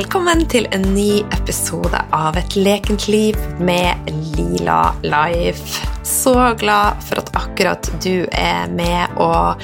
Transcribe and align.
velkommen 0.00 0.46
til 0.48 0.64
en 0.72 0.84
ny 0.94 1.20
episode 1.36 1.98
av 2.16 2.36
Et 2.40 2.54
lekent 2.56 3.02
liv 3.12 3.36
med 3.60 4.08
Lila 4.32 4.94
Life. 5.04 5.82
Så 6.06 6.32
glad 6.56 7.02
for 7.04 7.20
at 7.20 7.28
akkurat 7.36 7.90
du 8.00 8.24
er 8.32 8.70
med 8.72 9.18
og 9.20 9.60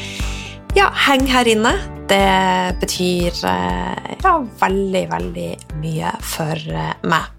ja, 0.76 0.90
henger 1.06 1.32
her 1.38 1.50
inne. 1.54 1.72
Det 2.10 2.76
betyr 2.82 3.40
eh, 3.48 4.12
ja, 4.26 4.34
veldig, 4.60 5.04
veldig 5.14 5.48
mye 5.80 6.12
for 6.20 6.68
eh, 6.68 6.92
meg. 7.08 7.32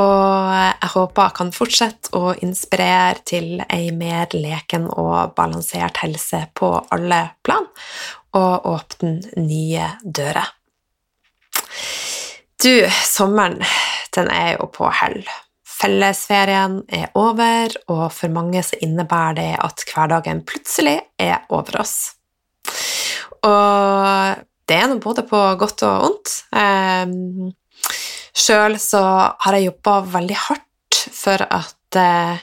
Og 0.00 0.56
jeg 0.56 0.92
håper 0.96 1.28
jeg 1.28 1.38
kan 1.42 1.54
fortsette 1.60 2.16
å 2.16 2.32
inspirere 2.40 3.20
til 3.28 3.60
ei 3.68 3.90
mer 3.92 4.32
leken 4.32 4.88
og 4.88 5.36
balansert 5.36 6.00
helse 6.06 6.46
på 6.56 6.72
alle 6.88 7.26
plan, 7.44 7.68
og 8.32 8.70
åpne 8.78 9.42
nye 9.44 9.96
dører. 10.00 10.55
Du, 12.62 12.72
sommeren, 13.04 13.60
den 14.16 14.30
er 14.32 14.56
jo 14.56 14.70
på 14.72 14.88
hell. 15.00 15.20
Fellesferien 15.76 16.80
er 16.88 17.10
over, 17.18 17.74
og 17.92 18.06
for 18.16 18.32
mange 18.32 18.62
så 18.64 18.78
innebærer 18.80 19.36
det 19.36 19.50
at 19.60 19.84
hverdagen 19.90 20.40
plutselig 20.48 20.96
er 21.20 21.44
over 21.52 21.82
oss. 21.82 21.96
Og 23.44 24.42
det 24.66 24.78
er 24.80 24.88
nå 24.90 24.98
både 25.02 25.26
på 25.28 25.42
godt 25.60 25.84
og 25.86 26.02
vondt. 26.06 26.34
Eh, 26.56 27.52
Sjøl 28.36 28.76
så 28.80 29.02
har 29.40 29.56
jeg 29.56 29.70
jobba 29.70 30.00
veldig 30.16 30.38
hardt 30.48 31.02
for 31.12 31.44
at 31.44 32.00
eh, 32.00 32.42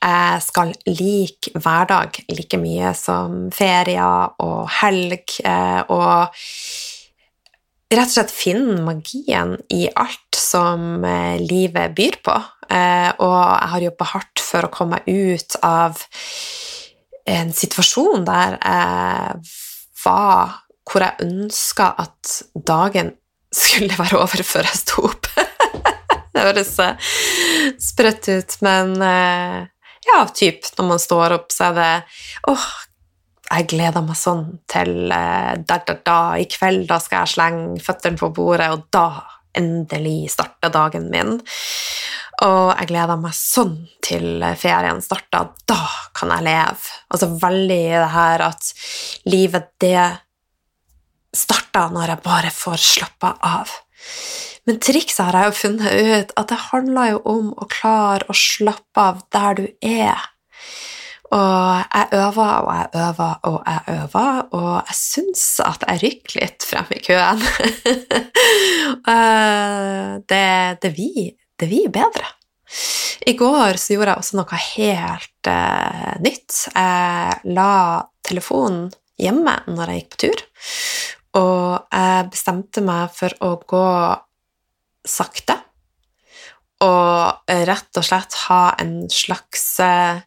jeg 0.00 0.42
skal 0.44 0.70
like 0.88 1.52
hverdag 1.60 2.22
like 2.32 2.58
mye 2.60 2.92
som 2.96 3.50
ferier 3.52 4.36
og 4.40 4.70
helg, 4.80 5.36
eh, 5.44 5.82
og 5.92 6.40
rett 7.90 8.06
og 8.06 8.14
slett 8.14 8.34
finne 8.34 8.78
magien 8.84 9.56
i 9.74 9.84
alt 9.88 10.38
som 10.38 11.02
uh, 11.04 11.36
livet 11.42 11.94
byr 11.96 12.20
på. 12.24 12.36
og 12.70 13.40
jeg 13.42 13.70
har 13.72 13.82
jobba 13.82 14.06
hardt 14.12 14.40
for 14.46 14.66
å 14.66 14.70
komme 14.70 15.00
meg 15.00 15.08
ut 15.10 15.56
av 15.66 15.98
en 17.26 17.50
situasjon 17.50 18.22
der 18.28 18.54
jeg 18.60 19.40
var 20.04 20.52
hvor 20.86 21.02
jeg 21.02 21.26
ønska 21.26 21.88
at 21.98 22.36
dagen 22.54 23.10
skulle 23.50 23.98
være 23.98 24.20
over 24.22 24.44
før 24.46 24.70
jeg 24.70 24.78
sto 24.84 25.02
opp. 25.10 25.26
det 26.32 26.46
høres 26.46 26.76
sprøtt 27.82 28.30
ut, 28.30 28.56
men 28.62 28.94
ja, 30.06 30.20
typ 30.30 30.70
når 30.78 30.88
man 30.94 31.02
står 31.02 31.36
opp, 31.40 31.50
så 31.54 31.72
er 31.72 31.76
det 31.80 31.90
åh, 32.54 32.70
jeg 33.50 33.66
gleder 33.72 34.04
meg 34.06 34.18
sånn 34.18 34.44
til 34.70 35.10
da, 35.10 35.54
da, 35.66 35.96
da, 36.06 36.18
i 36.38 36.46
kveld, 36.50 36.86
da 36.90 37.00
skal 37.02 37.24
jeg 37.24 37.34
slenge 37.34 37.82
føttene 37.82 38.20
på 38.20 38.30
bordet, 38.34 38.70
og 38.70 38.86
da 38.94 39.24
endelig 39.58 40.30
starter 40.36 40.70
dagen 40.70 41.08
min. 41.10 41.40
Og 42.46 42.70
jeg 42.72 42.88
gleder 42.92 43.18
meg 43.20 43.34
sånn 43.36 43.74
til 44.06 44.44
ferien 44.56 45.02
starter, 45.04 45.50
da 45.68 45.80
kan 46.16 46.32
jeg 46.36 46.46
leve. 46.46 46.94
Altså 47.10 47.30
veldig 47.42 47.80
det 47.90 48.10
her 48.14 48.44
at 48.46 48.70
livet, 49.28 49.72
det 49.82 50.06
starter 51.36 51.92
når 51.94 52.14
jeg 52.14 52.24
bare 52.24 52.54
får 52.54 52.86
slappa 52.86 53.34
av. 53.44 53.74
Men 54.68 54.80
trikset 54.82 55.24
har 55.26 55.36
jeg 55.36 55.50
jo 55.50 55.58
funnet 55.58 55.92
ut 55.92 56.34
at 56.38 56.50
det 56.52 56.60
handler 56.70 57.14
jo 57.14 57.20
om 57.32 57.52
å 57.56 57.68
klare 57.70 58.28
å 58.30 58.36
slappe 58.36 59.04
av 59.12 59.22
der 59.34 59.58
du 59.58 59.66
er. 59.84 60.28
Og 61.30 61.84
jeg 61.94 62.08
øver 62.18 62.54
og 62.66 62.72
jeg 62.74 62.88
øver 63.04 63.34
og 63.46 63.58
jeg 63.66 63.80
øver, 63.94 64.40
og 64.50 64.72
jeg 64.88 64.96
syns 64.98 65.44
at 65.62 65.84
jeg 65.86 66.00
rykker 66.02 66.40
litt 66.40 66.66
frem 66.66 66.88
i 66.96 67.02
køen. 67.04 67.44
det, 70.32 70.48
det, 70.82 70.90
vi, 70.96 71.30
det 71.60 71.68
vi 71.70 71.84
bedre. 71.92 72.26
I 73.30 73.36
går 73.38 73.78
så 73.78 73.94
gjorde 73.94 74.14
jeg 74.14 74.24
også 74.24 74.38
noe 74.40 74.60
helt 74.64 75.50
uh, 75.50 76.12
nytt. 76.24 76.64
Jeg 76.74 77.54
la 77.54 77.74
telefonen 78.26 78.88
hjemme 79.20 79.54
når 79.70 79.92
jeg 79.92 80.02
gikk 80.02 80.14
på 80.14 80.22
tur, 80.24 80.42
og 81.38 81.94
jeg 81.94 82.30
bestemte 82.32 82.82
meg 82.82 83.12
for 83.14 83.36
å 83.44 83.52
gå 83.70 83.86
sakte 85.06 85.60
og 86.80 87.52
rett 87.68 87.98
og 88.00 88.06
slett 88.06 88.36
ha 88.46 88.62
en 88.80 88.94
slags 89.12 89.64
uh, 89.84 90.22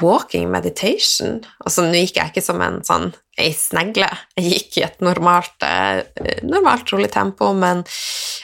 walking 0.00 0.50
meditation. 0.50 1.40
Altså, 1.64 1.84
nå 1.84 2.00
gikk 2.00 2.20
jeg 2.20 2.32
ikke 2.32 2.44
som 2.44 2.62
en 2.64 2.80
sånn 2.86 3.10
ei 3.40 3.52
snegle, 3.56 4.08
jeg 4.36 4.50
gikk 4.50 4.78
i 4.78 4.84
et 4.84 4.98
normalt, 5.04 5.54
eh, 5.64 6.02
normalt 6.44 6.92
rolig 6.92 7.08
tempo, 7.12 7.52
men 7.56 7.80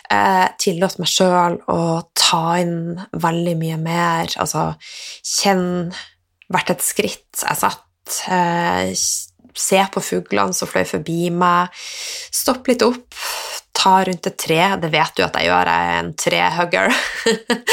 jeg 0.08 0.54
tillot 0.64 0.96
meg 0.98 1.10
sjøl 1.12 1.58
å 1.68 1.80
ta 2.16 2.56
inn 2.62 2.96
veldig 3.12 3.56
mye 3.60 3.76
mer, 3.82 4.32
altså 4.40 4.70
kjenn 5.20 5.92
hvert 6.48 6.72
et 6.72 6.84
skritt 6.84 7.44
jeg 7.44 7.60
satt, 7.60 7.84
eh, 8.32 8.94
se 9.58 9.84
på 9.92 10.00
fuglene 10.00 10.56
som 10.56 10.70
fløy 10.70 10.86
forbi 10.88 11.28
meg, 11.34 11.68
stopp 12.32 12.68
litt 12.70 12.84
opp, 12.86 13.12
ta 13.76 13.98
rundt 14.06 14.26
et 14.26 14.38
tre, 14.40 14.62
det 14.80 14.90
vet 14.90 15.16
du 15.16 15.24
at 15.26 15.36
jeg 15.36 15.50
gjør, 15.50 15.68
jeg 15.68 15.90
er 15.92 15.98
en 16.00 16.14
trehugger, 16.24 16.94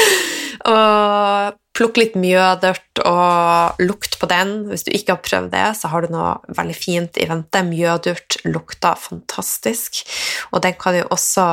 og 0.76 1.62
Plukk 1.76 1.98
litt 2.00 2.14
mjødørt 2.16 3.02
og 3.04 3.82
lukt 3.84 4.16
på 4.16 4.28
den. 4.30 4.54
Hvis 4.70 4.86
du 4.86 4.92
ikke 4.96 5.16
har 5.16 5.24
prøvd 5.24 5.50
det, 5.52 5.66
så 5.76 5.90
har 5.92 6.06
du 6.06 6.14
noe 6.14 6.30
veldig 6.56 6.76
fint 6.76 7.20
i 7.20 7.26
vente. 7.28 7.60
Mjødurt 7.66 8.38
lukter 8.48 8.96
fantastisk, 9.00 10.00
og 10.56 10.64
den 10.64 10.76
kan 10.80 10.96
jo 10.96 11.08
også 11.12 11.46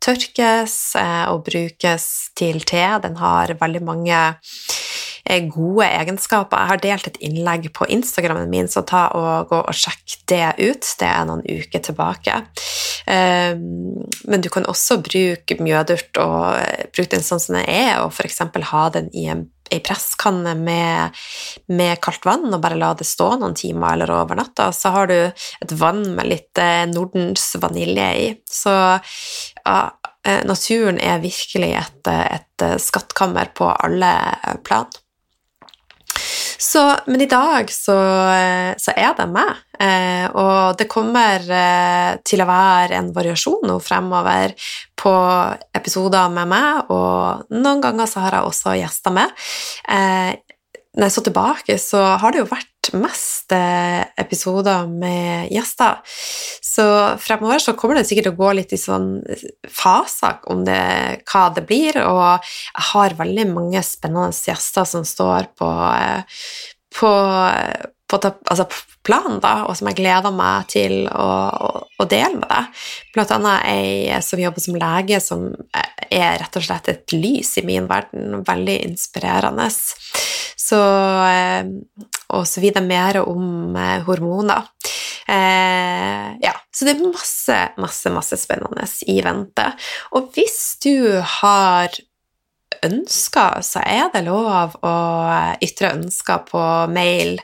tørkes 0.00 0.76
eh, 1.00 1.26
og 1.32 1.44
brukes 1.48 2.06
til 2.40 2.64
te. 2.64 2.86
Den 3.04 3.20
har 3.20 3.52
veldig 3.60 3.84
mange 3.84 4.22
gode 5.52 5.86
egenskaper. 5.86 6.58
Jeg 6.58 6.70
har 6.72 6.82
delt 6.84 7.08
et 7.10 7.20
innlegg 7.24 7.68
på 7.76 7.88
Instagrammen 7.92 8.50
min, 8.50 8.68
så 8.68 8.82
ta 8.86 9.06
og 9.16 9.50
gå 9.52 9.60
og 9.60 9.76
sjekk 9.76 10.16
det 10.30 10.44
ut. 10.58 10.92
Det 11.00 11.08
er 11.08 11.28
noen 11.28 11.44
uker 11.44 11.84
tilbake. 11.90 12.40
Eh, 13.06 13.54
men 13.56 14.44
du 14.44 14.50
kan 14.52 14.68
også 14.68 15.00
bruke 15.04 15.56
mjødurt 15.60 16.20
og 16.20 16.90
bruke 16.94 17.14
den 17.14 17.24
sånn 17.26 17.42
som 17.42 17.58
den 17.58 17.68
er, 17.68 18.00
og 18.04 18.12
f.eks. 18.14 18.42
ha 18.72 18.84
den 18.94 19.10
i 19.16 19.28
en 19.32 19.48
ei 19.70 19.78
presskanne 19.86 20.56
med, 20.58 21.18
med, 21.70 21.98
kaldt 22.02 22.26
vann 22.26 22.48
og 22.50 22.62
bare 22.62 22.78
la 22.78 22.90
det 22.98 23.06
stå 23.06 23.36
noen 23.38 23.54
timer 23.54 23.94
eller 23.94 24.10
over 24.16 24.38
natta, 24.40 24.70
så 24.74 24.90
har 24.96 25.10
du 25.10 25.16
et 25.30 25.74
vann 25.78 26.02
med 26.16 26.26
litt 26.26 26.58
eh, 26.58 26.86
Nordens 26.90 27.52
vanilje 27.62 28.08
i. 28.18 28.26
Så 28.50 28.72
ja, 28.74 29.78
eh, 30.26 30.42
naturen 30.48 30.98
er 30.98 31.22
virkelig 31.22 31.70
et, 31.84 32.10
et 32.10 32.66
skattkammer 32.82 33.54
på 33.54 33.70
alle 33.70 34.10
plan. 34.66 34.90
Så, 36.60 36.82
men 37.06 37.22
i 37.24 37.28
dag 37.28 37.70
så, 37.72 37.96
så 38.76 38.92
er 38.92 39.14
det 39.16 39.26
meg, 39.32 39.62
eh, 39.80 40.26
og 40.36 40.76
det 40.76 40.90
kommer 40.92 41.40
eh, 41.40 42.18
til 42.26 42.42
å 42.44 42.48
være 42.50 42.98
en 42.98 43.08
variasjon 43.16 43.64
nå 43.64 43.78
fremover 43.80 44.52
på 45.00 45.14
episoder 45.80 46.28
med 46.34 46.50
meg, 46.52 46.92
og 46.92 47.48
noen 47.56 47.80
ganger 47.80 48.10
så 48.10 48.26
har 48.26 48.36
jeg 48.36 48.50
også 48.50 48.76
gjester 48.76 49.16
med. 49.16 49.32
Eh, 49.88 50.36
når 50.96 51.06
jeg 51.06 51.14
så 51.14 51.22
tilbake, 51.26 51.76
så 51.78 52.00
har 52.18 52.32
det 52.32 52.40
jo 52.40 52.50
vært 52.50 52.90
mest 52.98 53.52
eh, 53.54 54.00
episoder 54.18 54.88
med 54.90 55.52
gjester. 55.52 56.00
Så 56.66 56.86
fremover 57.22 57.62
så 57.62 57.76
kommer 57.78 57.98
det 58.00 58.08
sikkert 58.08 58.32
å 58.32 58.38
gå 58.40 58.50
litt 58.58 58.74
i 58.74 58.80
sånn 58.80 59.12
faser 59.70 60.40
om 60.50 60.64
det, 60.66 60.80
hva 61.30 61.44
det 61.54 61.64
blir, 61.68 62.00
og 62.02 62.42
jeg 62.42 62.88
har 62.90 63.18
veldig 63.20 63.46
mange 63.52 63.84
spennende 63.86 64.34
gjester 64.34 64.88
som 64.88 65.06
står 65.06 65.52
på, 65.60 65.70
eh, 65.94 66.42
på, 66.98 67.14
altså 68.16 68.66
planen, 69.06 69.38
da, 69.42 69.66
og 69.68 69.76
som 69.78 69.90
jeg 69.90 70.00
gleder 70.00 70.34
meg 70.34 70.68
til 70.72 71.06
å, 71.08 71.28
å, 71.50 71.70
å 72.00 72.06
dele 72.10 72.40
med 72.40 72.48
deg. 72.50 72.82
Blant 73.14 73.34
annet 73.36 73.66
ei 73.70 74.20
som 74.24 74.42
jobber 74.42 74.64
som 74.64 74.78
lege, 74.80 75.20
som 75.24 75.46
er 76.10 76.40
rett 76.42 76.58
og 76.58 76.66
slett 76.66 76.90
et 76.92 77.16
lys 77.16 77.56
i 77.60 77.66
min 77.66 77.88
verden. 77.90 78.42
Veldig 78.46 78.76
inspirerende. 78.90 79.70
Så, 79.70 80.80
eh, 81.26 81.66
og 82.36 82.46
så 82.46 82.62
videre 82.62 82.86
mer 82.86 83.22
om 83.24 83.76
eh, 83.76 84.02
hormoner. 84.06 84.68
Eh, 85.30 86.28
ja, 86.42 86.54
så 86.74 86.86
det 86.86 86.96
er 86.96 87.02
masse, 87.06 87.58
masse, 87.80 88.12
masse 88.14 88.38
spennende 88.40 88.86
i 89.10 89.20
vente. 89.24 89.66
Og 90.18 90.30
hvis 90.34 90.60
du 90.82 91.20
har 91.38 91.94
ønsker, 92.86 93.60
så 93.66 93.82
er 93.84 94.08
det 94.14 94.22
lov 94.26 94.76
å 94.86 94.94
ytre 95.62 95.92
ønsker 95.96 96.44
på 96.48 96.62
mail 96.92 97.38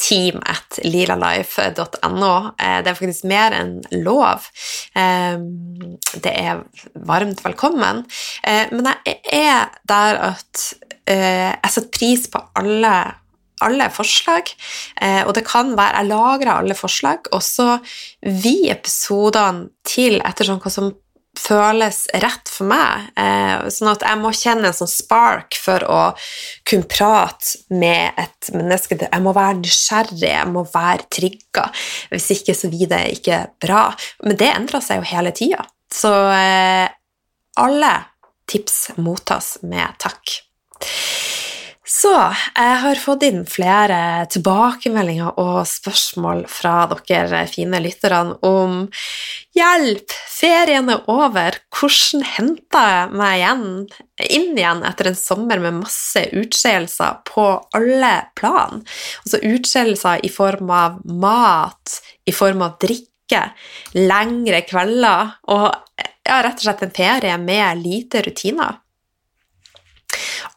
team 0.00 0.40
at 0.48 0.80
lilalife.no. 0.86 2.32
Det 2.56 2.90
er 2.90 2.98
faktisk 2.98 3.28
mer 3.30 3.54
enn 3.56 3.76
lov. 4.02 4.48
Det 4.92 6.32
er 6.32 6.64
varmt 7.06 7.44
velkommen. 7.44 8.04
Men 8.72 8.92
jeg 9.06 9.18
er 9.44 9.70
der 9.88 10.22
at 10.32 10.68
jeg 11.06 11.74
setter 11.74 11.92
pris 11.94 12.28
på 12.32 12.42
alle 12.58 12.94
alle 13.62 13.88
forslag, 13.94 14.50
eh, 15.00 15.22
og 15.26 15.34
det 15.36 15.44
kan 15.46 15.76
være 15.78 16.02
Jeg 16.02 16.10
lagrer 16.10 16.52
alle 16.54 16.74
forslag, 16.74 17.28
og 17.32 17.42
så 17.42 17.78
vi 18.22 18.70
episodene 18.72 19.68
til 19.86 20.20
ettersom 20.24 20.60
hva 20.62 20.72
som 20.72 20.92
føles 21.38 22.04
rett 22.20 22.50
for 22.52 22.68
meg. 22.68 23.08
Eh, 23.18 23.64
sånn 23.72 23.92
at 23.92 24.04
jeg 24.04 24.20
må 24.20 24.32
kjenne 24.36 24.68
en 24.68 24.76
sånn 24.76 24.90
spark 24.90 25.56
for 25.58 25.84
å 25.88 26.00
kunne 26.68 26.88
prate 26.90 27.62
med 27.72 28.18
et 28.20 28.52
menneske. 28.54 28.98
Jeg 29.04 29.24
må 29.24 29.34
være 29.36 29.60
nysgjerrig, 29.62 30.28
jeg 30.28 30.50
må 30.52 30.64
være 30.68 31.08
trigga. 31.12 31.68
Hvis 32.12 32.30
ikke 32.36 32.56
så 32.58 32.72
blir 32.72 32.90
det 32.92 33.02
ikke 33.16 33.42
bra. 33.64 33.86
Men 34.26 34.38
det 34.40 34.52
endrer 34.52 34.84
seg 34.84 35.00
jo 35.00 35.10
hele 35.14 35.34
tida. 35.36 35.64
Så 35.92 36.12
eh, 36.36 36.86
alle 37.60 37.92
tips 38.52 38.92
mottas 39.00 39.56
med 39.64 39.96
takk. 40.02 40.40
Så 41.92 42.10
jeg 42.14 42.76
har 42.80 43.00
fått 43.00 43.24
inn 43.26 43.42
flere 43.44 44.24
tilbakemeldinger 44.32 45.36
og 45.40 45.66
spørsmål 45.68 46.46
fra 46.48 46.86
dere 46.88 47.42
fine 47.50 47.82
lytterne 47.84 48.38
om 48.48 48.86
hjelp, 49.52 50.14
ferien 50.32 50.88
er 50.88 51.02
over, 51.12 51.58
hvordan 51.76 52.22
henter 52.24 52.86
jeg 52.94 53.10
meg 53.20 53.34
igjen, 53.36 53.66
inn 54.24 54.56
igjen 54.56 54.80
etter 54.88 55.10
en 55.10 55.18
sommer 55.18 55.60
med 55.60 55.82
masse 55.82 56.22
utskeielser 56.32 57.18
på 57.28 57.44
alle 57.76 58.12
plan? 58.40 58.80
Altså 59.26 59.42
utskeielser 59.50 60.24
i 60.24 60.30
form 60.32 60.72
av 60.72 60.96
mat, 61.04 61.98
i 62.24 62.32
form 62.32 62.64
av 62.64 62.78
drikke, 62.80 63.42
lengre 63.98 64.62
kvelder 64.64 65.34
og 65.52 65.68
ja, 66.00 66.40
rett 66.40 66.56
og 66.56 66.64
slett 66.64 66.86
en 66.88 66.96
ferie 66.96 67.36
med 67.42 67.84
lite 67.84 68.24
rutiner. 68.24 68.80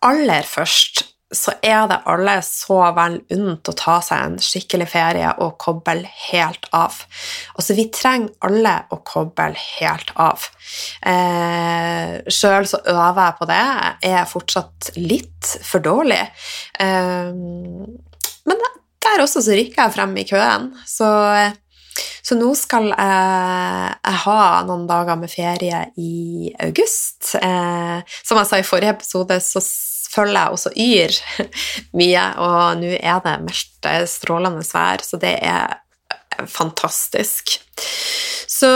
Aller 0.06 0.48
først 0.48 1.04
så 1.34 1.56
er 1.66 1.88
det 1.90 1.98
alle 2.06 2.36
så 2.46 2.78
vel 2.94 3.16
unt 3.34 3.70
å 3.72 3.74
ta 3.78 3.98
seg 4.06 4.22
en 4.22 4.36
skikkelig 4.42 4.86
ferie 4.92 5.32
og 5.42 5.56
koble 5.62 6.06
helt 6.28 6.68
av. 6.76 7.00
Altså, 7.56 7.74
vi 7.78 7.88
trenger 7.94 8.30
alle 8.46 8.76
å 8.94 9.00
koble 9.08 9.50
helt 9.58 10.14
av. 10.22 10.46
Eh, 11.02 12.22
Sjøl 12.30 12.70
så 12.70 12.82
øver 12.94 13.22
jeg 13.24 13.38
på 13.40 13.50
det. 13.50 13.64
Jeg 14.06 14.20
er 14.22 14.30
fortsatt 14.30 14.92
litt 15.02 15.52
for 15.66 15.82
dårlig. 15.86 16.22
Eh, 16.78 17.34
men 18.46 18.66
der 19.06 19.26
også 19.26 19.42
så 19.42 19.58
rykker 19.58 19.82
jeg 19.82 19.96
frem 19.98 20.14
i 20.22 20.28
køen. 20.30 20.70
Så, 20.86 21.10
så 22.22 22.38
nå 22.38 22.52
skal 22.60 22.92
jeg, 22.92 23.98
jeg, 23.98 24.22
ha 24.28 24.38
noen 24.70 24.86
dager 24.90 25.18
med 25.18 25.34
ferie 25.34 25.88
i 25.98 26.54
august. 26.70 27.34
Eh, 27.42 28.16
som 28.22 28.38
jeg 28.44 28.52
sa 28.52 28.62
i 28.62 28.68
forrige 28.68 28.94
episode, 29.00 29.42
så 29.42 29.64
følger 30.12 30.38
jeg 30.38 30.58
også 30.58 30.72
Yr 30.76 31.18
mye, 32.00 32.28
og 32.44 32.84
nå 32.84 32.94
er 33.00 33.26
det 33.26 33.40
meldt 33.48 33.90
strålende 34.12 34.66
vær, 34.70 35.04
så 35.06 35.20
det 35.22 35.36
er 35.42 35.82
fantastisk. 36.52 37.58
Så 38.48 38.72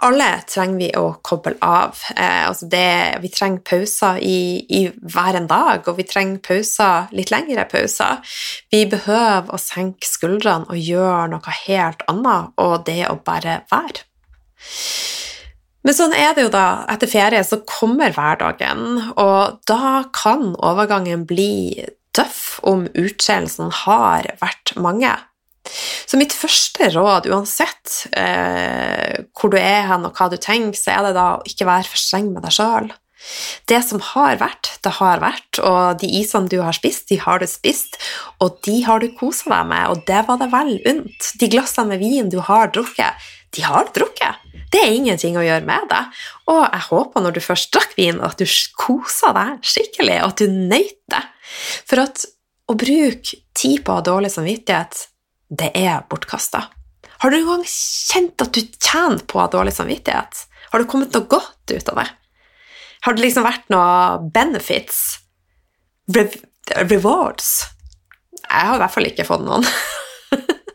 alle 0.00 0.28
trenger 0.48 0.78
vi 0.80 0.88
å 0.96 1.06
koble 1.24 1.56
av. 1.64 1.98
Eh, 2.14 2.46
altså 2.48 2.68
det, 2.72 3.20
vi 3.20 3.30
trenger 3.32 3.64
pauser 3.66 4.20
i, 4.24 4.64
i, 4.64 4.82
hver 4.88 5.36
en 5.36 5.48
dag, 5.50 5.84
og 5.84 5.98
vi 5.98 6.06
trenger 6.08 6.40
pauser, 6.44 7.10
litt 7.16 7.32
lengre 7.32 7.66
pauser. 7.68 8.20
Vi 8.72 8.86
behøver 8.90 9.52
å 9.52 9.60
senke 9.60 10.08
skuldrene 10.08 10.70
og 10.70 10.80
gjøre 10.80 11.28
noe 11.34 11.56
helt 11.66 12.04
annet, 12.10 12.54
og 12.60 12.86
det 12.88 13.02
å 13.10 13.18
bare 13.24 13.60
være. 13.72 14.06
Men 15.86 15.96
sånn 15.96 16.12
er 16.12 16.34
det 16.36 16.44
jo 16.44 16.52
da. 16.52 16.84
Etter 16.92 17.08
ferie 17.08 17.40
så 17.46 17.62
kommer 17.68 18.12
hverdagen, 18.12 19.12
og 19.16 19.60
da 19.70 20.04
kan 20.12 20.52
overgangen 20.58 21.24
bli 21.28 21.86
tøff 22.16 22.58
om 22.66 22.86
utskeielsen 22.98 23.70
har 23.84 24.28
vært 24.42 24.74
mange. 24.76 25.12
Så 26.08 26.18
mitt 26.18 26.34
første 26.34 26.88
råd, 26.92 27.28
uansett 27.30 28.06
eh, 28.16 29.20
hvor 29.36 29.52
du 29.52 29.58
er 29.60 29.86
hen 29.90 30.06
og 30.08 30.16
hva 30.16 30.30
du 30.32 30.36
tenker, 30.40 30.76
så 30.78 30.96
er 30.96 31.08
det 31.08 31.14
da 31.18 31.28
å 31.36 31.46
ikke 31.46 31.68
være 31.68 31.88
for 31.88 32.00
streng 32.00 32.32
med 32.34 32.44
deg 32.46 32.56
sjøl. 32.56 32.90
Det 33.68 33.78
som 33.84 34.00
har 34.00 34.38
vært, 34.40 34.72
det 34.84 34.94
har 34.96 35.20
vært, 35.22 35.60
og 35.60 36.00
de 36.00 36.08
isene 36.20 36.48
du 36.50 36.58
har 36.64 36.74
spist, 36.76 37.06
de 37.12 37.20
har 37.20 37.42
du 37.42 37.46
spist, 37.48 37.98
og 38.40 38.56
de 38.66 38.80
har 38.86 39.02
du 39.02 39.10
kosa 39.18 39.52
deg 39.52 39.68
med, 39.70 39.92
og 39.92 40.06
det 40.08 40.22
var 40.28 40.40
det 40.40 40.48
vel 40.54 40.72
unt. 40.88 41.32
De 41.40 41.50
glassene 41.52 41.92
med 41.92 42.02
vin 42.02 42.32
du 42.32 42.40
har 42.48 42.72
drukket, 42.72 43.28
de 43.56 43.66
har 43.66 43.86
du 43.86 44.00
drukket. 44.00 44.39
Det 44.70 44.80
er 44.80 44.94
ingenting 44.94 45.38
å 45.38 45.44
gjøre 45.44 45.66
med 45.66 45.88
det. 45.90 46.02
Og 46.52 46.60
jeg 46.62 46.86
håper 46.88 47.24
når 47.24 47.36
du 47.36 47.40
først 47.42 47.72
drakk 47.74 47.96
vin, 47.98 48.20
at 48.22 48.38
du 48.38 48.46
kosa 48.78 49.32
deg 49.36 49.64
skikkelig, 49.66 50.20
og 50.22 50.32
at 50.32 50.42
du 50.42 50.60
nøyt 50.70 51.00
det. 51.10 51.22
For 51.90 52.02
at 52.04 52.26
å 52.70 52.76
bruke 52.78 53.40
tid 53.56 53.82
på 53.82 53.92
å 53.92 53.98
ha 53.98 54.04
dårlig 54.06 54.30
samvittighet, 54.34 55.08
det 55.50 55.72
er 55.74 56.04
bortkasta. 56.10 56.68
Har 57.20 57.32
du 57.32 57.40
noen 57.40 57.64
gang 57.64 57.66
kjent 57.66 58.44
at 58.44 58.54
du 58.54 58.62
tjener 58.78 59.24
på 59.26 59.40
å 59.40 59.44
ha 59.44 59.50
dårlig 59.52 59.74
samvittighet? 59.76 60.44
Har 60.70 60.80
du 60.80 60.86
kommet 60.88 61.16
noe 61.16 61.26
godt 61.28 61.74
ut 61.74 61.90
av 61.90 61.98
det? 61.98 62.06
Har 63.04 63.16
det 63.16 63.24
liksom 63.24 63.44
vært 63.44 63.66
noe 63.72 64.30
benefits? 64.32 65.18
Re 66.14 66.28
rewards? 66.86 67.50
Jeg 68.44 68.68
har 68.70 68.78
i 68.78 68.82
hvert 68.82 68.94
fall 68.94 69.08
ikke 69.10 69.26
fått 69.26 69.44
noen. 69.44 69.66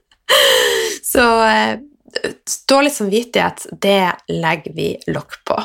Så 1.11 1.23
eh, 1.47 1.79
dårlig 2.69 2.93
samvittighet, 2.95 3.67
det 3.81 4.15
legger 4.31 4.75
vi 4.75 4.89
lokk 5.11 5.37
på. 5.47 5.59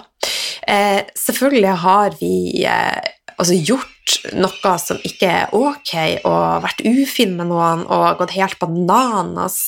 Eh, 0.68 1.02
selvfølgelig 1.16 1.76
har 1.84 2.16
vi 2.20 2.34
eh, 2.68 3.00
altså 3.36 3.56
gjort 3.56 4.16
noe 4.36 4.74
som 4.82 5.00
ikke 5.06 5.30
er 5.30 5.54
ok, 5.56 5.94
og 6.28 6.64
vært 6.66 6.82
ufin 6.84 7.36
med 7.38 7.50
noen 7.52 7.86
og 7.86 8.18
gått 8.20 8.34
helt 8.36 8.58
bananas, 8.60 9.60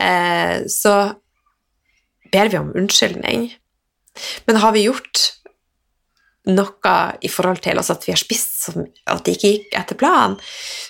eh, 0.00 0.66
så 0.70 0.96
ber 2.32 2.52
vi 2.52 2.60
om 2.60 2.74
unnskyldning. 2.76 3.48
Men 4.48 4.60
har 4.62 4.74
vi 4.76 4.86
gjort 4.88 5.35
noe 6.46 6.94
i 7.26 7.30
forhold 7.30 7.60
til 7.64 7.78
altså 7.78 7.96
at 7.96 8.04
vi 8.06 8.12
har 8.14 8.20
spist 8.20 8.66
som 8.66 8.84
at 8.84 9.24
det 9.26 9.36
ikke 9.36 9.52
gikk 9.52 9.78
etter 9.80 9.98
planen, 9.98 10.36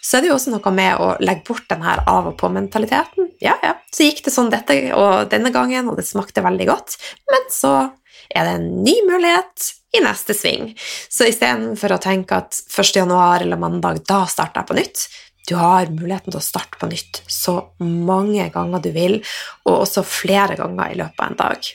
så 0.05 0.19
er 0.19 0.25
det 0.25 0.31
jo 0.31 0.37
også 0.37 0.53
noe 0.53 0.73
med 0.75 1.01
å 1.03 1.13
legge 1.25 1.47
bort 1.49 1.69
den 1.73 1.85
her 1.87 2.03
av 2.11 2.31
og 2.31 2.37
på-mentaliteten. 2.41 3.31
Ja, 3.43 3.57
ja, 3.65 3.75
så 3.93 4.09
gikk 4.09 4.25
det 4.27 4.35
sånn 4.35 4.53
dette 4.53 4.77
og 4.97 5.31
denne 5.33 5.53
gangen, 5.55 5.89
og 5.91 5.99
det 6.01 6.07
smakte 6.09 6.45
veldig 6.45 6.69
godt, 6.69 6.99
men 7.33 7.49
så 7.53 7.75
er 8.29 8.49
det 8.49 8.57
en 8.59 8.71
ny 8.85 8.95
mulighet 9.07 9.71
i 9.97 10.03
neste 10.05 10.35
sving. 10.37 10.73
Så 11.09 11.29
istedenfor 11.31 11.95
å 11.95 12.03
tenke 12.03 12.41
at 12.43 12.59
1. 12.67 12.97
januar 12.99 13.45
eller 13.45 13.61
mandag, 13.61 14.03
da 14.09 14.25
starter 14.29 14.63
jeg 14.63 14.71
på 14.71 14.79
nytt, 14.81 15.07
du 15.47 15.55
har 15.55 15.87
muligheten 15.93 16.33
til 16.33 16.41
å 16.41 16.45
starte 16.45 16.79
på 16.81 16.89
nytt 16.91 17.23
så 17.31 17.55
mange 17.79 18.49
ganger 18.53 18.83
du 18.83 18.91
vil, 18.95 19.21
og 19.65 19.85
også 19.85 20.03
flere 20.07 20.59
ganger 20.59 20.91
i 20.91 20.99
løpet 20.99 21.23
av 21.23 21.31
en 21.31 21.39
dag. 21.39 21.69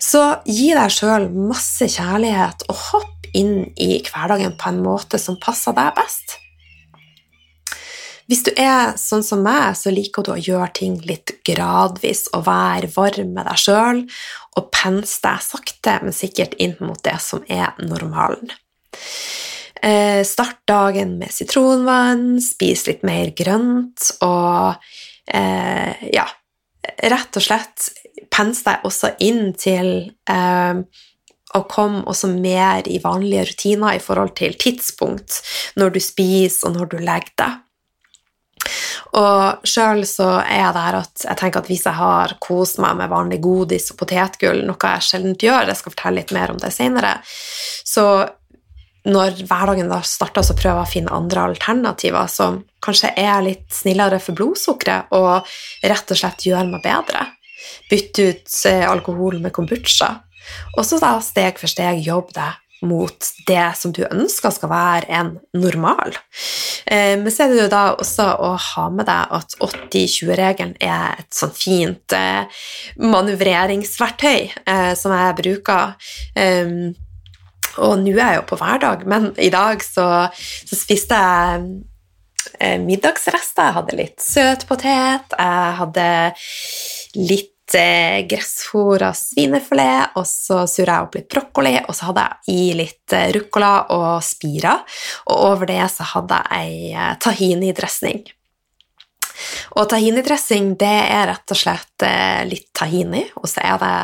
Så 0.00 0.22
gi 0.48 0.70
deg 0.76 0.92
sjøl 0.94 1.28
masse 1.34 1.88
kjærlighet, 1.92 2.66
og 2.68 2.84
hopp 2.90 3.32
inn 3.36 3.70
i 3.78 4.00
hverdagen 4.06 4.56
på 4.58 4.72
en 4.72 4.80
måte 4.84 5.20
som 5.22 5.38
passer 5.40 5.76
deg 5.76 5.92
best. 5.98 6.38
Hvis 8.30 8.44
du 8.46 8.52
er 8.54 8.94
sånn 9.00 9.24
som 9.26 9.40
meg, 9.42 9.74
så 9.74 9.90
liker 9.90 10.22
du 10.22 10.30
å 10.30 10.38
gjøre 10.38 10.70
ting 10.78 11.00
litt 11.02 11.32
gradvis 11.46 12.28
og 12.36 12.44
være 12.46 12.90
varm 12.94 13.32
med 13.34 13.48
deg 13.48 13.58
sjøl 13.58 14.04
og 14.58 14.68
pense 14.74 15.18
deg 15.24 15.42
sakte, 15.42 15.96
men 16.04 16.14
sikkert 16.14 16.54
inn 16.62 16.76
mot 16.78 17.00
det 17.02 17.16
som 17.22 17.42
er 17.50 17.74
normalen. 17.82 18.52
Eh, 19.82 20.22
start 20.28 20.60
dagen 20.68 21.16
med 21.18 21.32
sitronvann, 21.34 22.38
spis 22.44 22.84
litt 22.86 23.02
mer 23.06 23.32
grønt 23.34 24.10
og 24.22 24.76
eh, 25.26 26.10
ja, 26.14 26.26
rett 27.10 27.40
og 27.40 27.46
slett 27.46 27.88
pense 28.30 28.64
deg 28.66 28.84
også 28.86 29.14
inn 29.24 29.52
til 29.58 29.90
eh, 30.30 30.82
å 31.50 31.62
komme 31.70 32.04
også 32.08 32.30
mer 32.30 32.86
i 32.86 33.00
vanlige 33.02 33.48
rutiner 33.50 33.96
i 33.96 34.02
forhold 34.02 34.36
til 34.38 34.54
tidspunkt 34.60 35.40
når 35.80 35.96
du 35.96 36.00
spiser 36.04 36.68
og 36.68 36.78
når 36.78 36.92
du 36.92 36.96
legger 37.02 37.34
deg. 37.42 37.58
Og 39.18 39.66
sjøl 39.66 40.04
så 40.06 40.28
er 40.44 40.60
jeg 40.60 40.74
der 40.76 40.98
at 41.00 41.22
jeg 41.24 41.38
tenker 41.40 41.62
at 41.62 41.70
hvis 41.70 41.86
jeg 41.88 41.96
har 41.96 42.36
kost 42.44 42.78
meg 42.82 42.98
med 43.00 43.10
vanlig 43.10 43.40
godis 43.42 43.88
og 43.90 43.98
potetgull, 44.02 44.62
noe 44.68 44.92
jeg 44.94 45.06
sjelden 45.06 45.38
gjør, 45.40 45.72
jeg 45.72 45.80
skal 45.80 45.94
fortelle 45.96 46.20
litt 46.20 46.34
mer 46.36 46.52
om 46.52 46.60
det 46.60 46.70
senere, 46.74 47.16
så 47.24 48.04
når 49.08 49.46
hverdagen 49.48 49.88
da 49.88 50.02
starter, 50.04 50.44
så 50.44 50.54
prøver 50.54 50.82
jeg 50.82 50.88
å 50.88 50.92
finne 50.92 51.16
andre 51.16 51.46
alternativer 51.48 52.28
som 52.28 52.60
kanskje 52.84 53.14
er 53.18 53.40
litt 53.46 53.64
snillere 53.72 54.18
for 54.20 54.36
blodsukkeret, 54.36 55.08
og 55.16 55.48
rett 55.88 56.12
og 56.12 56.20
slett 56.20 56.44
gjør 56.44 56.68
meg 56.68 56.84
bedre. 56.84 57.24
Bytte 57.90 58.30
ut 58.30 58.56
eh, 58.70 58.86
alkohol 58.88 59.40
med 59.42 59.54
kombucha. 59.56 60.14
Og 60.76 60.84
så 60.86 60.98
da 61.02 61.16
steg 61.24 61.60
for 61.60 61.70
steg 61.70 62.02
jobbe 62.06 62.34
deg 62.36 62.58
mot 62.88 63.26
det 63.44 63.64
som 63.76 63.92
du 63.92 64.00
ønsker 64.06 64.54
skal 64.56 64.70
være 64.70 65.10
en 65.18 65.34
normal. 65.52 66.14
Eh, 66.86 67.18
men 67.20 67.28
så 67.32 67.44
er 67.44 67.52
det 67.52 67.60
jo 67.60 67.68
da 67.72 67.82
også 67.92 68.30
å 68.40 68.54
ha 68.70 68.86
med 68.94 69.08
deg 69.10 69.36
at 69.36 69.58
80-20-regelen 69.60 70.78
er 70.80 71.20
et 71.20 71.28
sånn 71.36 71.52
fint 71.52 72.16
eh, 72.16 72.64
manøvreringsverktøy 73.04 74.48
som 74.96 75.12
jeg 75.12 75.38
bruker. 75.42 75.94
Og 77.80 78.00
nå 78.00 78.16
er 78.16 78.32
jeg 78.32 78.40
jo 78.40 78.48
på 78.48 78.58
hverdag, 78.58 79.04
men 79.08 79.30
i 79.38 79.52
dag 79.52 79.84
så, 79.84 80.08
så 80.32 80.78
spiste 80.78 81.20
jeg 81.20 82.80
middagsrester. 82.82 83.68
Jeg 83.68 83.76
hadde 83.76 83.98
litt 84.00 84.24
søtpotet, 84.24 85.36
jeg 85.36 85.78
hadde 85.80 86.08
litt 87.20 87.49
eh, 87.78 88.22
gressfòra 88.28 89.12
svinefilet, 89.16 90.16
og 90.18 90.26
så 90.28 90.64
surra 90.70 90.98
jeg 90.98 91.06
opp 91.06 91.16
litt 91.18 91.30
brokkoli, 91.32 91.74
og 91.86 91.96
så 91.96 92.10
hadde 92.10 92.26
jeg 92.26 92.56
i 92.56 92.66
litt 92.78 93.14
eh, 93.16 93.30
ruccola 93.36 93.72
og 93.94 94.10
spira, 94.24 94.76
og 95.30 95.46
over 95.52 95.70
det 95.70 95.82
så 95.92 96.06
hadde 96.14 96.40
jeg 96.40 96.60
ei 96.60 96.92
eh, 96.94 97.12
tahini-dressing. 97.24 98.22
Og 99.80 99.86
tahini-dressing 99.88 100.74
det 100.80 100.96
er 101.10 101.30
rett 101.30 101.54
og 101.54 101.60
slett 101.60 102.06
eh, 102.06 102.42
litt 102.48 102.68
tahini, 102.76 103.24
og 103.40 103.46
så 103.48 103.64
er 103.64 103.78
det 103.84 103.94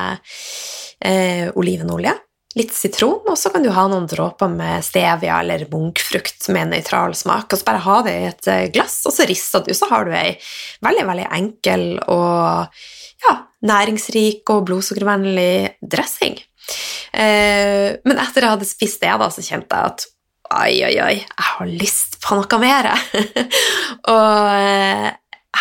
eh, 1.11 1.45
olivenolje, 1.55 2.15
litt 2.57 2.73
sitron, 2.73 3.21
og 3.29 3.37
så 3.37 3.51
kan 3.53 3.65
du 3.65 3.69
ha 3.75 3.85
noen 3.93 4.07
dråper 4.09 4.49
med 4.49 4.85
stevia 4.85 5.43
eller 5.43 5.67
munkfrukt 5.69 6.49
med 6.57 6.73
nøytral 6.73 7.13
smak, 7.19 7.51
og 7.53 7.61
så 7.61 7.69
bare 7.69 7.85
ha 7.85 7.99
det 8.07 8.15
i 8.17 8.29
et 8.31 8.53
glass, 8.73 9.03
og 9.05 9.13
så 9.13 9.27
rister 9.29 9.67
du, 9.67 9.75
så 9.77 9.91
har 9.91 10.09
du 10.09 10.15
ei 10.17 10.39
veldig, 10.87 11.05
veldig 11.11 11.27
enkel 11.37 11.85
og 12.07 12.81
ja, 13.25 13.35
næringsrik 13.67 14.55
og 14.55 14.67
blodsukkervennlig 14.71 15.79
dressing. 15.83 16.39
Eh, 17.13 17.97
men 18.07 18.21
etter 18.21 18.45
jeg 18.45 18.55
hadde 18.57 18.69
spist 18.69 19.03
det, 19.03 19.15
da, 19.21 19.31
så 19.33 19.45
kjente 19.45 19.79
jeg 19.79 19.93
at 19.93 20.07
oi, 20.57 20.75
oi, 20.87 20.95
oi, 21.03 21.15
jeg 21.21 21.49
har 21.51 21.71
lyst 21.71 22.21
på 22.25 22.39
noe 22.39 22.61
mer. 22.63 22.93
og 24.15 24.53
eh, 24.53 25.11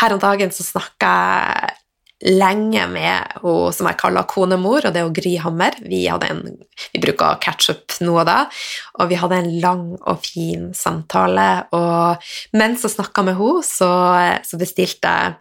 her 0.01 0.15
om 0.15 0.21
dagen 0.21 0.53
så 0.53 0.65
snakka 0.65 1.15
jeg 1.15 1.81
lenge 2.25 2.85
med 2.89 3.39
hun 3.43 3.73
som 3.75 3.89
jeg 3.89 3.99
kaller 3.99 4.25
konemor, 4.29 4.85
og 4.87 4.93
det 4.95 5.01
er 5.01 5.13
Gry 5.13 5.35
Hammer. 5.43 5.75
Vi, 5.83 6.05
en, 6.07 6.43
vi 6.93 7.01
bruker 7.03 7.41
ketsjup 7.43 7.97
nå 8.05 8.15
og 8.15 8.27
da, 8.29 8.37
og 8.99 9.11
vi 9.11 9.19
hadde 9.19 9.41
en 9.41 9.51
lang 9.61 9.85
og 9.99 10.23
fin 10.23 10.69
samtale. 10.77 11.49
Og 11.75 12.29
mens 12.57 12.85
jeg 12.87 12.95
snakka 12.95 13.25
med 13.27 13.37
henne, 13.39 13.65
så, 13.67 13.91
så 14.47 14.61
bestilte 14.61 15.11
jeg 15.11 15.35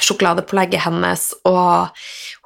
sjokoladepålegget 0.00 0.84
hennes, 0.84 1.26
og 1.48 1.90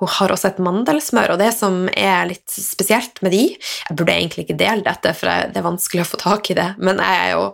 hun 0.01 0.13
har 0.17 0.35
også 0.35 0.51
et 0.51 0.63
mandelsmør. 0.65 1.35
Og 1.35 1.41
det 1.41 1.51
som 1.57 1.85
er 1.93 2.29
litt 2.31 2.51
spesielt 2.51 3.21
med 3.23 3.35
de 3.35 3.45
Jeg 3.55 3.97
burde 3.97 4.15
egentlig 4.15 4.47
ikke 4.47 4.59
dele 4.59 4.87
dette, 4.87 5.15
for 5.17 5.29
det 5.29 5.61
er 5.61 5.67
vanskelig 5.67 6.05
å 6.05 6.11
få 6.15 6.21
tak 6.21 6.51
i 6.51 6.59
det, 6.59 6.71
men 6.79 7.03
jeg 7.03 7.21
er 7.27 7.35
jo 7.37 7.45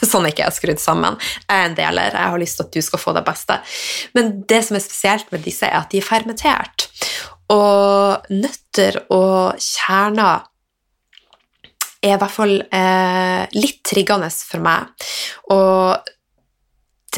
sånn 0.10 0.26
er 0.26 0.34
ikke 0.34 0.44
jeg 0.46 0.58
skrudd 0.58 0.82
sammen. 0.82 1.16
Jeg 1.46 1.54
er 1.54 1.70
en 1.70 1.78
deler, 1.78 2.12
jeg 2.14 2.34
har 2.34 2.42
lyst 2.42 2.60
til 2.60 2.68
at 2.68 2.76
du 2.76 2.84
skal 2.84 3.02
få 3.02 3.14
det 3.16 3.24
beste. 3.26 3.58
Men 4.18 4.36
det 4.50 4.62
som 4.66 4.78
er 4.78 4.84
spesielt 4.84 5.32
med 5.34 5.42
disse, 5.46 5.66
er 5.66 5.80
at 5.80 5.90
de 5.90 6.02
er 6.02 6.06
fermentert. 6.06 6.88
Og 7.50 8.30
nøtter 8.30 9.00
og 9.14 9.58
kjerner 9.62 10.46
er 12.04 12.14
i 12.14 12.20
hvert 12.20 12.34
fall 12.34 12.54
eh, 12.62 13.44
litt 13.58 13.80
triggende 13.86 14.30
for 14.30 14.62
meg. 14.62 15.08
Og 15.54 16.14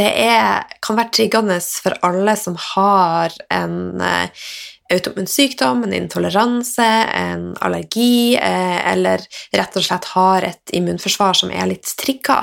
det 0.00 0.10
er, 0.24 0.66
kan 0.82 0.98
være 0.98 1.14
triggende 1.18 1.60
for 1.60 1.96
alle 2.06 2.36
som 2.40 2.56
har 2.72 3.34
en 3.52 4.00
eh, 4.04 4.46
autoimmun 4.90 5.28
sykdom, 5.30 5.84
en 5.84 5.94
intoleranse, 5.94 6.86
en 7.14 7.50
allergi, 7.62 8.36
eh, 8.36 8.78
eller 8.92 9.22
rett 9.56 9.76
og 9.78 9.86
slett 9.86 10.08
har 10.14 10.46
et 10.48 10.74
immunforsvar 10.76 11.38
som 11.42 11.52
er 11.54 11.68
litt 11.70 11.92
trigga. 12.00 12.42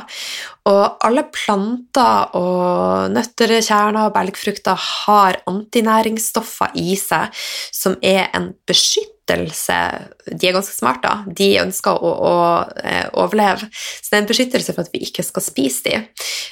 Og 0.67 1.03
alle 1.05 1.23
planter 1.31 2.35
og 2.37 3.13
nøtter, 3.13 3.57
kjerner 3.63 4.09
og 4.09 4.15
belgfrukter 4.17 4.87
har 4.87 5.39
antinæringsstoffer 5.49 6.75
i 6.79 6.97
seg 6.99 7.31
som 7.75 7.95
er 8.03 8.27
en 8.35 8.51
beskyttelse 8.67 9.15
de 9.27 10.47
er 10.47 10.55
ganske 10.55 10.75
smarte, 10.75 11.07
da. 11.07 11.33
De 11.35 11.47
ønsker 11.59 11.99
å, 12.03 12.09
å, 12.29 12.35
eh, 12.79 13.07
overleve. 13.19 13.67
Så 13.71 14.09
det 14.09 14.17
er 14.17 14.21
en 14.21 14.29
beskyttelse 14.29 14.75
for 14.75 14.85
at 14.85 14.93
vi 14.93 15.01
ikke 15.03 15.23
skal 15.25 15.43
spise 15.43 15.83
dem. 15.87 16.05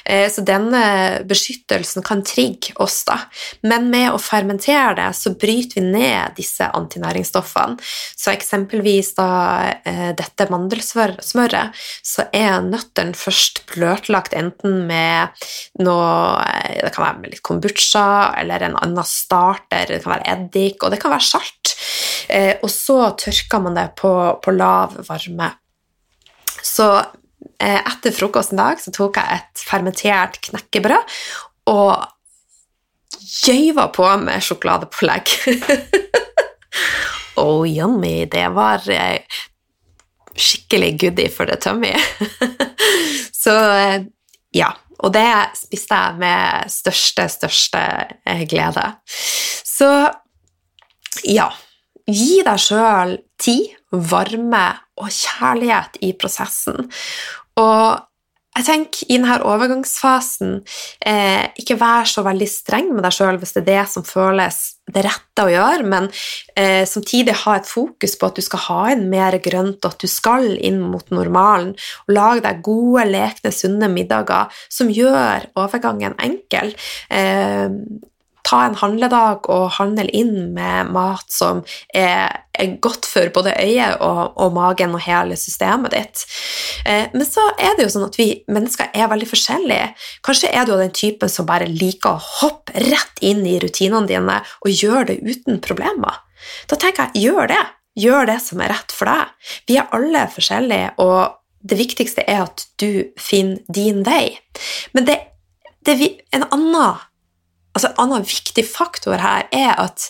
Eh, 0.04 0.26
så 0.32 0.44
denne 0.44 0.82
beskyttelsen 1.28 2.04
kan 2.04 2.22
trigge 2.26 2.76
oss, 2.82 3.02
da. 3.08 3.18
Men 3.64 3.88
med 3.92 4.10
å 4.12 4.20
fermentere 4.20 4.94
det, 4.98 5.08
så 5.16 5.32
bryter 5.36 5.80
vi 5.80 5.86
ned 5.88 6.36
disse 6.36 6.68
antinæringsstoffene. 6.76 7.80
Så 8.16 8.32
eksempelvis 8.32 9.14
da 9.16 9.30
eh, 9.84 10.12
dette 10.16 10.48
mandelsmøret, 10.52 11.84
så 12.04 12.28
er 12.32 12.60
nøttene 12.64 13.16
først 13.16 13.64
bløtlagt 14.06 14.34
enten 14.34 14.86
med 14.86 15.28
noe 15.82 16.44
Det 16.82 16.92
kan 16.94 17.04
være 17.04 17.20
med 17.20 17.34
litt 17.34 17.42
kombucha 17.42 18.32
eller 18.40 18.62
en 18.62 18.78
annen 18.78 19.04
starter, 19.06 19.86
det 19.90 20.02
kan 20.04 20.16
være 20.16 20.30
eddik, 20.32 20.82
og 20.82 20.92
det 20.92 21.00
kan 21.02 21.12
være 21.12 21.26
salt. 21.26 21.74
Og 22.62 22.70
så 22.70 22.98
tørker 23.18 23.62
man 23.62 23.76
det 23.76 23.90
på, 23.98 24.10
på 24.42 24.54
lav 24.54 24.96
varme. 25.06 25.50
Så 26.62 26.88
eh, 27.62 27.80
etter 27.80 28.14
frokost 28.14 28.52
en 28.52 28.62
dag 28.62 28.80
så 28.82 28.92
tok 28.94 29.20
jeg 29.20 29.40
et 29.40 29.64
fermentert 29.66 30.40
knekkebrød 30.48 31.16
og 31.70 32.06
gjøyva 33.46 33.88
på 33.94 34.08
med 34.22 34.44
sjokoladepålegg. 34.44 35.34
oh, 37.42 37.62
yummy. 37.66 38.26
Det 38.30 38.46
var 38.54 38.86
eh, 38.92 39.42
skikkelig 40.36 40.92
goodie 41.00 41.32
for 41.32 41.48
det 41.48 41.60
tummy. 41.64 41.94
så 43.46 43.54
eh, 43.76 44.02
ja. 44.56 44.72
Og 45.04 45.12
det 45.12 45.28
spiste 45.58 45.96
jeg 45.96 46.16
med 46.22 46.70
største, 46.72 47.26
største 47.28 47.82
glede. 48.48 48.86
Så 49.06 49.90
ja. 51.28 51.50
Gi 52.06 52.38
deg 52.46 52.62
sjøl 52.62 53.16
tid, 53.42 53.74
varme 53.90 54.66
og 55.02 55.10
kjærlighet 55.10 55.98
i 56.06 56.12
prosessen. 56.16 56.86
Og 57.60 58.06
jeg 58.56 58.66
tenker 58.66 59.10
i 59.10 59.18
denne 59.18 59.36
overgangsfasen 59.44 60.56
eh, 61.04 61.44
ikke 61.60 61.76
vær 61.80 62.08
så 62.08 62.24
veldig 62.26 62.48
streng 62.48 62.88
med 62.94 63.04
deg 63.04 63.14
sjøl 63.14 63.40
hvis 63.40 63.52
det 63.56 63.62
er 63.64 63.68
det 63.68 63.84
som 63.92 64.06
føles 64.06 64.62
det 64.86 65.02
rette 65.02 65.42
å 65.42 65.50
gjøre, 65.50 65.84
men 65.90 66.04
eh, 66.54 66.84
samtidig 66.86 67.34
ha 67.42 67.56
et 67.58 67.66
fokus 67.66 68.14
på 68.18 68.28
at 68.28 68.36
du 68.38 68.44
skal 68.44 68.62
ha 68.68 68.80
inn 68.94 69.08
mer 69.10 69.34
grønt, 69.42 69.80
og 69.82 69.96
at 69.96 70.04
du 70.04 70.06
skal 70.10 70.52
inn 70.54 70.78
mot 70.78 71.10
normalen. 71.10 71.72
og 72.06 72.14
Lag 72.14 72.42
deg 72.44 72.62
gode, 72.66 73.08
lekne, 73.10 73.50
sunne 73.50 73.90
middager 73.90 74.52
som 74.70 74.92
gjør 74.92 75.48
overgangen 75.58 76.14
enkel. 76.22 76.70
Eh, 77.10 77.66
ta 78.46 78.62
en 78.66 78.76
handledag 78.78 79.48
og 79.52 79.72
handle 79.76 80.06
inn 80.14 80.52
med 80.54 80.92
mat 80.94 81.26
som 81.32 81.62
er, 81.94 82.30
er 82.54 82.76
godt 82.82 83.08
for 83.10 83.30
både 83.34 83.54
øyet 83.58 83.98
og, 84.04 84.36
og, 84.36 84.52
magen 84.56 84.94
og 84.96 85.02
hele 85.06 85.38
systemet 85.40 85.94
ditt. 85.96 86.24
Eh, 86.86 87.08
men 87.14 87.26
så 87.26 87.44
er 87.58 87.76
det 87.76 87.86
jo 87.86 87.94
sånn 87.96 88.06
at 88.08 88.18
vi 88.20 88.28
mennesker 88.52 88.92
er 88.94 89.10
veldig 89.10 89.30
forskjellige. 89.30 89.88
Kanskje 90.26 90.52
er 90.54 90.68
du 90.68 90.76
den 90.76 90.94
typen 90.94 91.32
som 91.32 91.48
bare 91.48 91.68
liker 91.70 92.14
å 92.14 92.28
hoppe 92.42 92.86
rett 92.86 93.24
inn 93.26 93.42
i 93.46 93.58
rutinene 93.62 94.06
dine 94.10 94.40
og 94.62 94.70
gjøre 94.70 95.10
det 95.10 95.18
uten 95.26 95.60
problemer. 95.64 96.22
Da 96.70 96.78
tenker 96.78 97.10
jeg 97.10 97.28
gjør 97.30 97.50
det. 97.54 97.64
Gjør 97.96 98.28
det 98.28 98.40
som 98.44 98.60
er 98.60 98.74
rett 98.74 98.92
for 98.92 99.08
deg. 99.08 99.52
Vi 99.66 99.78
er 99.80 99.92
alle 99.96 100.26
forskjellige, 100.28 100.90
og 101.00 101.38
det 101.66 101.78
viktigste 101.80 102.26
er 102.28 102.42
at 102.44 102.66
du 102.76 103.08
finner 103.16 103.62
din 103.72 104.02
vei. 104.04 104.36
Men 104.92 105.06
det, 105.08 105.16
det 105.86 105.96
er 105.96 106.02
en 106.36 106.44
annen 106.52 107.05
altså 107.76 107.92
En 107.92 108.06
annen 108.06 108.26
viktig 108.26 108.64
faktor 108.68 109.20
her 109.22 109.46
er 109.54 109.74
at 109.82 110.08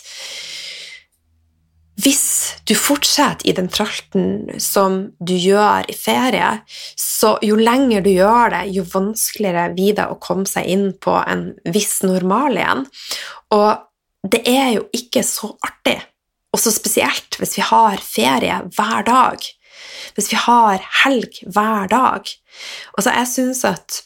hvis 1.97 2.53
du 2.69 2.75
fortsetter 2.77 3.47
i 3.49 3.55
den 3.57 3.69
tralten 3.73 4.59
som 4.61 4.99
du 5.17 5.33
gjør 5.33 5.87
i 5.89 5.95
ferie, 5.97 6.51
så 6.93 7.33
jo 7.41 7.57
lenger 7.57 8.05
du 8.05 8.11
gjør 8.11 8.53
det, 8.53 8.61
jo 8.75 8.83
vanskeligere 8.91 9.71
blir 9.73 9.95
det 9.97 10.05
å 10.05 10.19
komme 10.21 10.45
seg 10.45 10.69
inn 10.69 10.91
på 11.01 11.15
en 11.23 11.49
viss 11.73 12.03
normal 12.05 12.59
igjen. 12.59 12.85
Og 13.57 14.29
det 14.29 14.43
er 14.45 14.75
jo 14.75 14.85
ikke 14.93 15.25
så 15.25 15.49
artig, 15.65 15.97
og 16.53 16.61
så 16.61 16.73
spesielt 16.75 17.39
hvis 17.41 17.57
vi 17.57 17.65
har 17.65 18.03
ferie 18.03 18.61
hver 18.77 19.07
dag. 19.07 19.49
Hvis 20.13 20.29
vi 20.29 20.37
har 20.41 20.83
helg 21.03 21.41
hver 21.49 21.89
dag. 21.89 22.29
Altså, 22.97 23.09
jeg 23.09 23.31
syns 23.33 23.65
at 23.65 24.03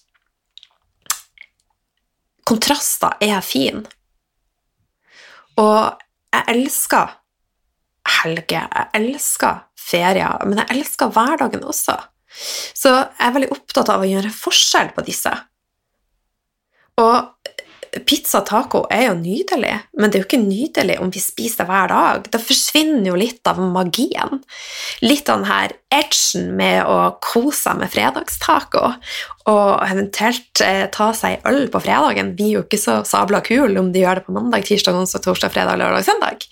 kontraster 2.51 3.15
er 3.23 3.39
fin. 3.45 3.83
Og 5.61 6.01
jeg 6.31 6.47
elsker 6.55 7.17
helger, 8.21 8.67
jeg 8.67 8.87
elsker 8.97 9.61
ferier, 9.79 10.41
men 10.47 10.61
jeg 10.61 10.77
elsker 10.77 11.11
hverdagen 11.13 11.63
også. 11.67 11.97
Så 12.31 12.91
jeg 12.93 13.27
er 13.27 13.33
veldig 13.35 13.51
opptatt 13.55 13.91
av 13.91 14.03
å 14.03 14.09
gjøre 14.09 14.31
forskjell 14.33 14.91
på 14.95 15.03
disse. 15.07 15.31
Og 17.01 17.60
pizza 18.07 18.39
og 18.39 18.47
taco 18.47 18.81
er 18.93 19.09
jo 19.09 19.15
nydelig, 19.19 19.73
men 19.99 20.11
det 20.11 20.17
er 20.17 20.23
jo 20.23 20.27
ikke 20.29 20.39
nydelig 20.45 20.95
om 21.03 21.09
vi 21.11 21.19
spiser 21.19 21.65
det 21.65 21.67
hver 21.71 21.91
dag. 21.91 22.29
Da 22.31 22.39
forsvinner 22.39 23.09
jo 23.09 23.17
litt 23.19 23.47
av 23.49 23.59
magien. 23.59 24.39
Litt 25.03 25.29
av 25.29 25.41
den 25.41 25.49
her 25.49 25.75
edgen 25.91 26.53
med 26.59 26.87
å 26.87 27.17
kose 27.23 27.57
seg 27.65 27.81
med 27.81 27.91
fredagstaco, 27.91 28.85
og 29.51 29.69
eventuelt 29.83 30.63
eh, 30.63 30.85
ta 30.93 31.09
seg 31.17 31.43
øl 31.49 31.65
på 31.73 31.83
fredagen 31.83 32.33
blir 32.37 32.55
jo 32.55 32.63
ikke 32.63 32.79
så 32.79 33.01
sabla 33.07 33.41
kul 33.43 33.75
om 33.81 33.91
de 33.91 34.05
gjør 34.05 34.21
det 34.21 34.27
på 34.27 34.35
mandag, 34.37 34.67
tirsdag, 34.69 34.95
onsdag, 34.95 35.25
torsdag, 35.25 35.51
fredag, 35.53 35.81
lørdag, 35.81 36.07
søndag. 36.07 36.47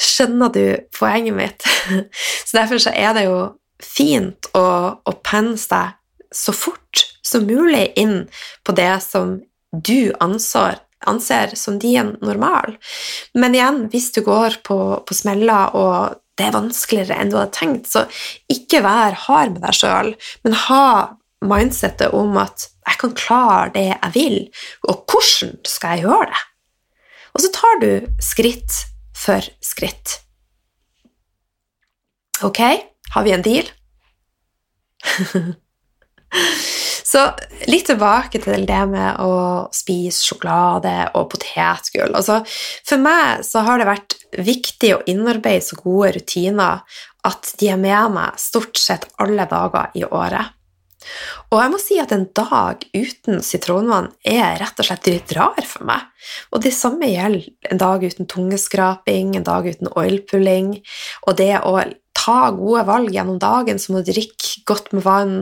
Skjønner 0.00 0.52
du 0.54 0.64
poenget 0.96 1.36
mitt? 1.36 1.72
Så 2.46 2.56
derfor 2.56 2.80
så 2.82 2.92
er 2.96 3.16
det 3.16 3.26
jo 3.26 3.38
fint 3.82 4.48
å, 4.56 4.66
å 5.02 5.12
pense 5.24 5.68
deg 5.72 5.98
så 6.32 6.52
fort 6.56 7.02
som 7.24 7.44
mulig 7.48 7.90
inn 8.00 8.22
på 8.64 8.74
det 8.76 8.92
som 9.04 9.36
du 9.72 10.12
anser, 10.20 10.78
anser 11.06 11.54
som 11.56 11.78
din 11.78 12.16
normal. 12.20 12.76
Men 13.34 13.56
igjen, 13.56 13.86
hvis 13.92 14.12
du 14.12 14.22
går 14.26 14.60
på, 14.66 14.78
på 15.06 15.16
smeller 15.16 15.76
og 15.78 16.18
det 16.38 16.48
er 16.48 16.54
vanskeligere 16.56 17.18
enn 17.20 17.32
du 17.32 17.36
hadde 17.38 17.56
tenkt, 17.56 17.88
så 17.92 18.06
ikke 18.52 18.82
vær 18.84 19.16
hard 19.26 19.54
med 19.54 19.64
deg 19.66 19.76
sjøl, 19.76 20.14
men 20.44 20.56
ha 20.66 20.86
mindsettet 21.42 22.14
om 22.16 22.36
at 22.40 22.68
jeg 22.86 22.98
kan 23.00 23.14
klare 23.18 23.72
det 23.74 23.88
jeg 23.90 24.12
vil, 24.14 24.38
og 24.88 25.04
hvordan 25.10 25.58
skal 25.68 25.96
jeg 25.96 26.06
gjøre 26.06 26.30
det? 26.30 26.42
Og 27.32 27.44
så 27.44 27.52
tar 27.54 27.80
du 27.82 27.90
skritt 28.22 28.78
for 29.16 29.46
skritt. 29.64 30.18
Ok, 32.42 32.60
har 33.14 33.22
vi 33.24 33.34
en 33.36 33.44
deal? 33.44 33.68
så 37.12 37.26
litt 37.68 37.90
tilbake 37.90 38.40
til 38.40 38.64
det 38.68 38.82
med 38.88 39.20
å 39.20 39.34
spise 39.74 40.24
sjokolade 40.24 40.94
og 41.18 41.28
potetgull. 41.34 42.14
Altså, 42.16 42.40
for 42.88 43.02
meg 43.02 43.44
så 43.44 43.64
har 43.66 43.80
det 43.80 43.90
vært 43.90 44.16
viktig 44.40 44.94
å 44.96 45.02
innarbeide 45.10 45.66
så 45.66 45.76
gode 45.82 46.14
rutiner 46.16 46.80
at 47.28 47.52
de 47.60 47.68
er 47.70 47.78
med 47.80 48.16
meg 48.16 48.40
stort 48.40 48.80
sett 48.80 49.06
alle 49.22 49.44
dager 49.50 49.92
i 49.98 50.06
året. 50.08 50.56
Og 51.50 51.58
jeg 51.58 51.72
må 51.72 51.78
si 51.82 51.98
at 52.00 52.12
en 52.14 52.28
dag 52.36 52.84
uten 52.94 53.42
sitronvann 53.44 54.12
er 54.24 54.56
rett 54.60 54.78
og 54.78 54.86
slett 54.86 55.08
litt 55.10 55.34
rar 55.36 55.66
for 55.66 55.86
meg. 55.88 56.06
Og 56.54 56.62
det 56.64 56.72
samme 56.76 57.10
gjelder 57.10 57.72
en 57.74 57.82
dag 57.82 58.04
uten 58.06 58.28
tungeskraping, 58.30 59.34
en 59.36 59.46
dag 59.46 59.66
uten 59.66 59.90
oilpulling. 59.98 60.76
Og 61.26 61.36
det 61.42 61.56
å 61.66 61.74
ta 62.22 62.50
gode 62.54 62.84
valg 62.86 63.14
gjennom 63.14 63.40
dagen, 63.42 63.80
som 63.82 63.98
å 63.98 64.04
drikke 64.06 64.62
godt 64.68 64.92
med 64.94 65.04
vann, 65.04 65.38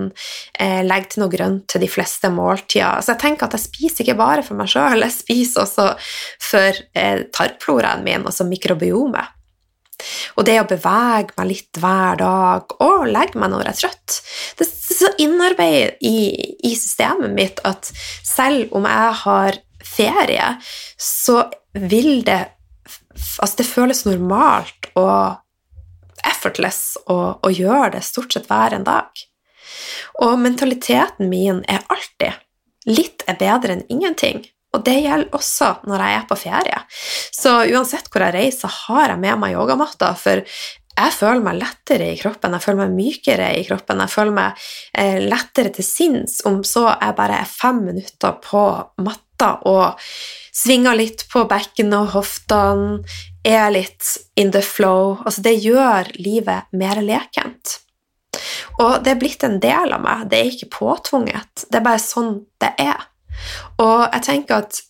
eh, 0.58 0.80
legge 0.86 1.12
til 1.12 1.24
noe 1.24 1.32
grønt 1.32 1.66
til 1.68 1.84
de 1.84 1.90
fleste 1.90 2.30
måltider. 2.32 3.02
Så 3.04 3.14
jeg 3.14 3.22
tenker 3.24 3.46
at 3.46 3.56
jeg 3.58 3.66
spiser 3.66 4.04
ikke 4.04 4.20
bare 4.20 4.44
for 4.46 4.56
meg 4.56 4.70
sjøl, 4.72 5.04
jeg 5.04 5.16
spiser 5.16 5.66
også 5.66 5.90
for 6.50 6.80
eh, 6.94 7.26
tarmfloraen 7.34 8.04
min, 8.06 8.24
altså 8.24 8.48
mikrobiomet. 8.48 9.36
Og 10.38 10.46
det 10.48 10.56
å 10.60 10.68
bevege 10.68 11.36
meg 11.36 11.50
litt 11.50 11.80
hver 11.80 12.20
dag 12.20 12.76
og 12.80 13.08
legge 13.10 13.36
meg 13.40 13.52
når 13.52 13.66
jeg 13.66 13.74
er 13.74 13.80
trøtt 13.82 14.14
Det 14.56 14.64
er 14.64 14.94
så 14.96 15.10
innarbeidet 15.20 15.98
i, 16.00 16.30
i 16.64 16.72
systemet 16.72 17.34
mitt 17.36 17.60
at 17.68 17.90
selv 18.24 18.72
om 18.76 18.88
jeg 18.88 19.18
har 19.24 19.60
ferie, 19.84 20.54
så 20.96 21.42
vil 21.76 22.24
det 22.24 22.46
Altså, 23.10 23.58
det 23.58 23.66
føles 23.68 23.98
normalt 24.06 24.86
og 24.96 25.40
effortless 26.26 26.98
å, 27.06 27.18
å 27.40 27.50
gjøre 27.52 27.96
det 27.96 28.04
stort 28.06 28.34
sett 28.34 28.48
hver 28.50 28.76
en 28.76 28.86
dag. 28.86 29.10
Og 30.24 30.38
mentaliteten 30.40 31.30
min 31.30 31.62
er 31.68 31.84
alltid 31.88 32.40
litt 32.90 33.24
er 33.28 33.38
bedre 33.40 33.76
enn 33.76 33.86
ingenting. 33.92 34.42
Og 34.70 34.84
det 34.86 35.00
gjelder 35.02 35.34
også 35.34 35.70
når 35.90 36.04
jeg 36.04 36.16
er 36.16 36.26
på 36.28 36.38
ferie. 36.38 36.82
Så 37.34 37.54
uansett 37.72 38.06
hvor 38.10 38.22
jeg 38.22 38.36
reiser, 38.36 38.70
har 38.86 39.10
jeg 39.10 39.22
med 39.22 39.40
meg 39.42 39.56
yogamatta, 39.56 40.12
for 40.18 40.44
jeg 41.00 41.14
føler 41.16 41.42
meg 41.42 41.58
lettere 41.58 42.10
i 42.12 42.18
kroppen, 42.18 42.54
jeg 42.54 42.64
føler 42.64 42.82
meg 42.82 42.94
mykere 42.98 43.48
i 43.56 43.64
kroppen, 43.66 44.02
jeg 44.04 44.12
føler 44.12 44.36
meg 44.36 44.64
eh, 44.92 45.18
lettere 45.22 45.72
til 45.74 45.86
sinns 45.86 46.40
om 46.48 46.60
så 46.66 46.84
jeg 46.90 47.16
bare 47.16 47.40
er 47.40 47.50
fem 47.50 47.80
minutter 47.86 48.36
på 48.44 48.64
matta 49.00 49.52
og 49.70 50.02
svinger 50.60 50.98
litt 50.98 51.24
på 51.30 51.46
bekken 51.48 51.94
og 51.96 52.12
hoftene, 52.18 53.00
er 53.46 53.70
litt 53.72 54.16
in 54.36 54.52
the 54.52 54.62
flow. 54.64 55.18
Altså, 55.24 55.44
det 55.44 55.56
gjør 55.64 56.10
livet 56.20 56.68
mer 56.76 57.00
lekent. 57.04 57.78
Og 58.80 59.00
det 59.04 59.14
er 59.14 59.20
blitt 59.20 59.44
en 59.44 59.58
del 59.62 59.92
av 59.92 60.04
meg, 60.04 60.28
det 60.30 60.38
er 60.38 60.52
ikke 60.52 60.70
påtvunget, 60.78 61.66
det 61.68 61.80
er 61.80 61.84
bare 61.84 62.02
sånn 62.02 62.36
det 62.62 62.70
er. 62.80 63.08
Og 63.82 64.06
jeg 64.06 64.24
tenker 64.26 64.62
at 64.62 64.80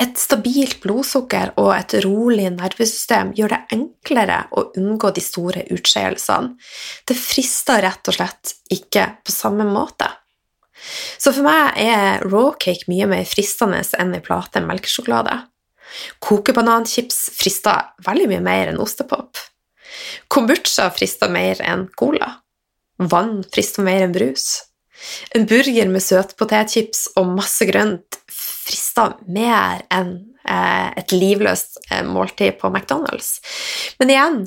et 0.00 0.16
stabilt 0.16 0.78
blodsukker 0.80 1.52
og 1.60 1.74
et 1.74 1.94
rolig 2.06 2.46
nervesystem 2.54 3.34
gjør 3.36 3.52
det 3.52 3.76
enklere 3.76 4.38
å 4.56 4.64
unngå 4.80 5.10
de 5.12 5.24
store 5.24 5.66
utskeielsene. 5.76 6.54
Det 7.04 7.16
frister 7.20 7.84
rett 7.84 8.08
og 8.08 8.16
slett 8.16 8.54
ikke 8.72 9.06
på 9.20 9.34
samme 9.34 9.66
måte. 9.68 10.08
Så 11.20 11.34
for 11.36 11.44
meg 11.44 11.76
er 11.84 12.24
raw 12.24 12.54
cake 12.56 12.88
mye 12.88 13.10
mer 13.10 13.28
fristende 13.28 13.82
enn 14.00 14.16
ei 14.16 14.24
plate 14.24 14.64
melkesjokolade. 14.64 15.36
Kokebananchips 16.22 17.30
frister 17.36 17.92
veldig 18.06 18.28
mye 18.30 18.44
mer 18.44 18.72
enn 18.72 18.82
ostepop. 18.82 19.38
Kombucha 20.30 20.88
frister 20.94 21.30
mer 21.32 21.60
enn 21.66 21.88
cola. 21.98 22.36
Vann 23.00 23.40
frister 23.52 23.86
mer 23.86 24.04
enn 24.06 24.14
brus. 24.14 24.48
En 25.34 25.46
burger 25.48 25.88
med 25.88 26.04
søtpotetchips 26.04 27.06
og 27.16 27.32
masse 27.38 27.64
grønt 27.68 28.18
frister 28.30 29.16
mer 29.32 29.80
enn 29.92 30.12
eh, 30.44 30.88
et 31.00 31.14
livløst 31.16 31.80
eh, 31.88 32.04
måltid 32.06 32.58
på 32.60 32.70
McDonald's. 32.70 33.38
Men 33.98 34.12
igjen 34.12 34.40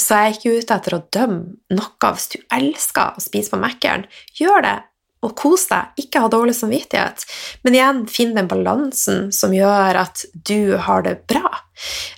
så 0.00 0.16
er 0.16 0.24
jeg 0.30 0.38
ikke 0.38 0.54
ute 0.56 0.78
etter 0.78 0.96
å 0.96 1.02
dømme 1.12 1.76
noe. 1.76 2.12
Hvis 2.16 2.30
du 2.32 2.38
elsker 2.56 3.18
å 3.18 3.22
spise 3.22 3.52
på 3.52 3.60
Mækkern, 3.60 4.06
gjør 4.38 4.64
det 4.64 4.78
og 5.22 5.34
kos 5.38 5.68
deg, 5.70 5.92
ikke 6.02 6.24
ha 6.24 6.30
dårlig 6.30 6.54
samvittighet. 6.58 7.24
Men 7.62 7.76
igjen, 7.76 8.00
finn 8.10 8.32
den 8.34 8.48
balansen 8.50 9.28
som 9.34 9.54
gjør 9.54 10.00
at 10.02 10.24
du 10.32 10.74
har 10.82 11.04
det 11.06 11.20
bra. 11.30 11.50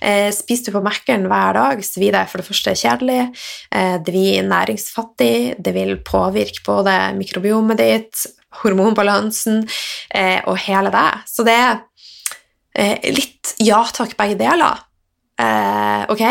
Eh, 0.01 0.31
spiser 0.33 0.69
du 0.69 0.77
på 0.77 0.83
Mækkern 0.85 1.27
hver 1.29 1.57
dag, 1.57 1.83
så 1.85 2.01
blir 2.01 2.15
det 2.15 2.25
for 2.31 2.41
det 2.41 2.47
første 2.47 2.73
kjedelig, 2.77 3.19
eh, 3.71 3.97
det 4.01 4.13
blir 4.13 4.47
næringsfattig, 4.49 5.61
det 5.61 5.75
vil 5.77 5.95
påvirke 6.05 6.65
både 6.65 6.97
mikrobiomet 7.19 7.81
ditt, 7.81 8.25
hormonbalansen 8.63 9.63
eh, 10.09 10.41
og 10.47 10.57
hele 10.65 10.93
det. 10.93 11.07
Så 11.29 11.45
det 11.47 11.55
er 11.59 11.79
eh, 12.73 13.09
litt 13.13 13.55
ja 13.61 13.83
takk, 13.93 14.17
begge 14.17 14.39
deler. 14.39 14.81
Eh, 15.41 16.05
ok? 16.09 16.25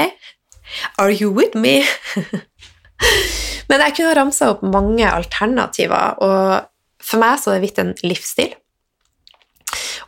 Are 0.99 1.13
you 1.13 1.31
with 1.31 1.55
me? 1.55 1.83
Men 3.70 3.85
jeg 3.87 3.96
kunne 3.98 4.16
ramsa 4.18 4.50
opp 4.53 4.64
mange 4.66 5.07
alternativer, 5.09 6.20
og 6.24 7.05
for 7.05 7.22
meg 7.22 7.40
så 7.40 7.53
er 7.53 7.59
det 7.59 7.64
blitt 7.66 7.81
en 7.83 7.94
livsstil. 8.05 8.53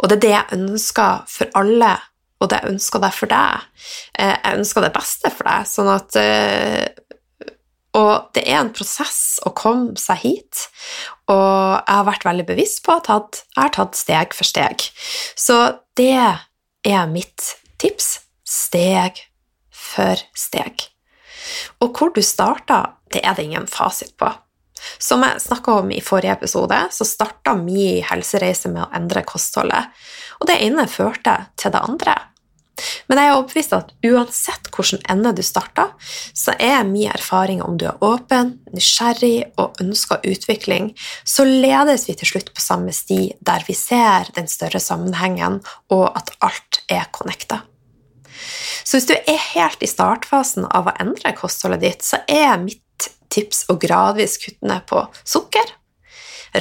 Og 0.00 0.10
det 0.10 0.18
er 0.18 0.22
det 0.24 0.34
jeg 0.34 0.58
ønsker 0.58 1.24
for 1.30 1.58
alle, 1.58 1.94
og 2.40 2.50
det 2.50 2.60
jeg 2.60 2.74
ønsker 2.74 3.02
det 3.02 3.12
for 3.16 3.32
deg. 3.32 3.66
Eh, 4.18 4.34
jeg 4.34 4.60
ønsker 4.60 4.84
det 4.84 4.92
beste 4.96 5.32
for 5.32 5.48
deg, 5.48 5.68
sånn 5.70 5.92
at 5.92 6.18
eh, 6.20 6.86
Og 7.96 8.26
det 8.36 8.42
er 8.44 8.58
en 8.60 8.74
prosess 8.76 9.38
å 9.48 9.54
komme 9.56 9.96
seg 9.96 10.20
hit, 10.20 10.66
og 11.32 11.80
jeg 11.80 11.94
har 11.96 12.04
vært 12.04 12.26
veldig 12.28 12.44
bevisst 12.50 12.82
på 12.84 12.98
at 12.98 13.08
jeg 13.08 13.56
har 13.56 13.72
tatt 13.72 13.96
steg 13.96 14.36
for 14.36 14.44
steg. 14.44 14.84
Så 15.32 15.56
det 15.96 16.12
er 16.12 17.08
mitt 17.08 17.54
tips. 17.80 18.18
Steg 18.46 19.24
for 19.72 20.20
steg. 20.36 20.90
Og 21.80 21.96
hvor 21.96 22.12
du 22.14 22.22
starter, 22.24 22.92
det 23.12 23.22
er 23.24 23.36
det 23.36 23.46
ingen 23.48 23.68
fasit 23.70 24.16
på. 24.18 24.30
Som 24.98 25.24
jeg 25.24 25.40
snakka 25.42 25.80
om 25.80 25.90
i 25.90 26.02
forrige 26.04 26.36
episode, 26.36 26.78
så 26.92 27.06
starta 27.08 27.56
min 27.58 28.04
helsereise 28.06 28.70
med 28.72 28.84
å 28.84 28.90
endre 28.96 29.24
kostholdet, 29.26 29.92
og 30.40 30.48
det 30.50 30.60
ene 30.66 30.88
førte 30.90 31.38
til 31.56 31.72
det 31.72 31.82
andre. 31.82 32.16
Men 33.08 33.20
jeg 33.20 33.30
er 33.30 33.34
overbevist 33.38 33.72
at 33.72 33.92
uansett 34.04 34.68
hvilken 34.74 35.00
ende 35.08 35.32
du 35.36 35.40
starter, 35.46 35.94
så 36.36 36.52
er 36.60 36.84
min 36.84 37.08
erfaring 37.08 37.62
om 37.64 37.78
du 37.80 37.86
er 37.88 38.02
åpen, 38.04 38.56
nysgjerrig 38.76 39.46
og 39.62 39.80
ønsker 39.82 40.24
utvikling, 40.28 40.90
så 41.24 41.46
ledes 41.48 42.04
vi 42.10 42.18
til 42.20 42.34
slutt 42.34 42.52
på 42.52 42.64
samme 42.64 42.92
sti, 42.92 43.30
der 43.40 43.64
vi 43.68 43.76
ser 43.78 44.28
den 44.36 44.50
større 44.52 44.82
sammenhengen, 44.82 45.62
og 45.88 46.10
at 46.12 46.34
alt 46.44 46.82
er 46.92 47.08
connecta. 47.16 47.62
Så 48.84 48.98
hvis 48.98 49.08
du 49.10 49.14
er 49.16 49.48
helt 49.52 49.82
i 49.82 49.90
startfasen 49.90 50.68
av 50.70 50.90
å 50.90 50.96
endre 51.02 51.34
kostholdet 51.36 51.84
ditt, 51.84 52.06
så 52.06 52.22
er 52.30 52.58
mitt 52.62 53.08
tips 53.32 53.66
å 53.72 53.78
gradvis 53.80 54.38
kutte 54.42 54.68
ned 54.68 54.86
på 54.88 55.02
sukker, 55.26 55.72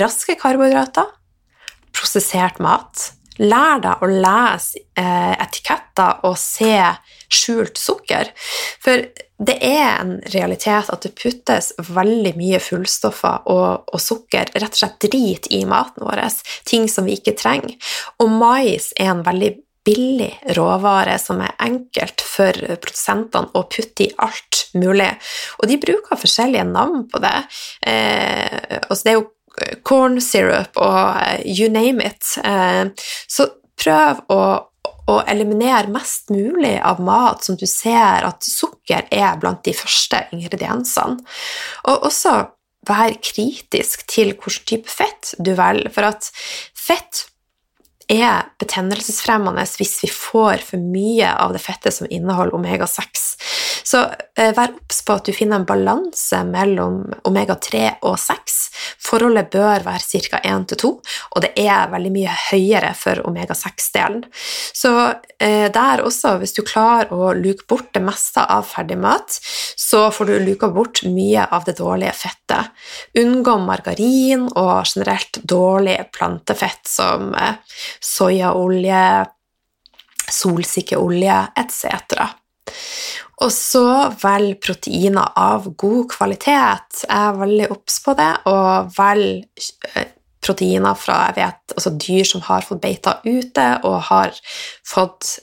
raske 0.02 0.38
karbohydrater, 0.40 1.12
prosessert 1.96 2.60
mat. 2.64 3.12
Lær 3.36 3.82
deg 3.84 4.04
å 4.04 4.08
lese 4.08 4.80
eh, 4.96 5.34
etiketter 5.44 6.24
og 6.28 6.38
se 6.40 6.78
skjult 7.32 7.80
sukker. 7.80 8.32
For 8.84 9.04
det 9.36 9.56
er 9.60 9.98
en 10.00 10.14
realitet 10.32 10.88
at 10.92 11.04
det 11.04 11.12
puttes 11.20 11.74
veldig 11.84 12.32
mye 12.40 12.62
fullstoffer 12.64 13.50
og, 13.52 13.90
og, 13.92 14.00
sukker, 14.00 14.54
rett 14.56 14.78
og 14.78 14.80
slett 14.80 15.08
drit, 15.10 15.50
i 15.52 15.66
maten 15.68 16.08
vår. 16.08 16.24
Ting 16.68 16.88
som 16.92 17.08
vi 17.10 17.18
ikke 17.20 17.36
trenger. 17.36 17.76
Og 18.24 18.32
mais 18.32 18.94
er 18.96 19.12
en 19.12 19.26
veldig 19.28 19.52
billig 19.86 20.32
råvare 20.58 21.17
som 21.21 21.41
er 21.45 21.56
enkelt 21.63 22.24
for 22.26 22.58
produsentene 22.82 23.54
å 23.56 23.65
putte 23.69 24.08
i 24.08 24.13
alt 24.24 24.65
mulig. 24.78 25.12
Og 25.60 25.69
de 25.69 25.80
bruker 25.82 26.19
forskjellige 26.19 26.65
navn 26.69 27.06
på 27.12 27.21
det. 27.24 27.38
Eh, 27.88 28.80
altså 28.82 29.02
det 29.04 29.13
er 29.13 29.19
jo 29.19 29.30
corn 29.88 30.19
syrup 30.24 30.80
og 30.82 31.21
eh, 31.21 31.43
you 31.45 31.69
name 31.71 32.04
it. 32.06 32.36
Eh, 32.43 32.89
så 33.28 33.48
prøv 33.80 34.24
å, 34.34 34.41
å 35.12 35.19
eliminere 35.30 35.91
mest 35.93 36.34
mulig 36.34 36.76
av 36.80 37.02
mat 37.04 37.45
som 37.45 37.60
du 37.60 37.67
ser 37.69 38.26
at 38.28 38.45
sukker 38.48 39.08
er 39.12 39.39
blant 39.41 39.63
de 39.67 39.76
første 39.76 40.26
ingrediensene. 40.36 41.21
Og 41.91 42.10
også 42.10 42.38
vær 42.86 43.15
kritisk 43.24 44.06
til 44.12 44.36
hvilken 44.36 44.67
type 44.69 44.91
fett 44.91 45.34
du 45.41 45.56
velger, 45.58 45.89
for 45.93 46.12
at 46.12 46.30
fett 46.78 47.26
er 48.12 48.50
betennelsesfremmende 48.62 49.65
hvis 49.80 49.98
vi 50.04 50.10
får 50.12 50.63
for 50.65 50.82
mye 50.82 51.32
av 51.41 51.56
det 51.56 51.62
fettet 51.63 51.96
som 51.96 52.10
inneholder 52.10 52.58
omega-6. 52.58 53.26
Så 53.86 54.02
eh, 54.38 54.52
vær 54.56 54.74
obs 54.74 55.02
på 55.06 55.15
at 55.15 55.28
du 55.28 55.34
finner 55.36 55.62
en 55.62 55.68
balanse 55.68 56.41
mellom 56.48 57.04
omega-3 57.28 57.84
og 58.08 58.18
6. 58.22 58.56
Forholdet 59.06 59.52
bør 59.54 59.86
være 59.86 60.22
ca. 60.26 60.41
1 60.41 60.68
til 60.72 60.82
2, 60.82 60.91
og 61.36 61.44
det 61.46 61.52
er 61.62 61.91
veldig 61.91 62.12
mye 62.13 62.38
høyere 62.50 62.91
for 62.98 63.22
omega-6-delen. 63.30 64.24
Så 64.76 64.94
eh, 65.39 65.68
der 65.74 66.04
også, 66.06 66.36
hvis 66.41 66.56
du 66.58 66.63
klarer 66.65 67.13
å 67.13 67.34
luke 67.38 67.68
bort 67.70 67.91
det 67.96 68.04
meste 68.06 68.41
av 68.41 68.65
ferdig 68.70 68.98
mat, 69.02 69.38
så 69.78 70.08
får 70.13 70.32
du 70.32 70.36
luka 70.48 70.72
bort 70.74 71.04
mye 71.06 71.46
av 71.46 71.68
det 71.68 71.78
dårlige 71.80 72.15
fettet. 72.18 72.74
Unngå 73.22 73.58
margarin 73.63 74.48
og 74.52 74.86
generelt 74.89 75.41
dårlig 75.44 76.00
plantefett 76.15 76.84
som 76.89 77.34
eh, 77.38 77.62
soyaolje, 78.03 79.03
solsikkeolje 80.31 81.38
etc. 81.62 82.25
Og 83.43 83.51
så 83.51 83.86
velg 84.21 84.60
proteiner 84.63 85.34
av 85.38 85.67
god 85.75 86.05
kvalitet. 86.13 87.01
Jeg 87.03 87.15
er 87.15 87.39
veldig 87.41 87.71
obs 87.75 87.97
på 88.05 88.15
det, 88.17 88.31
og 88.47 88.93
velg 88.95 89.65
eh, 89.91 90.13
proteiner 90.45 90.95
fra 90.99 91.19
vet, 91.36 91.73
altså 91.73 91.91
dyr 91.99 92.27
som 92.27 92.43
har 92.45 92.65
fått 92.65 92.84
beita 92.84 93.17
ute 93.25 93.65
og 93.88 93.97
har 94.12 94.36
fått 94.86 95.39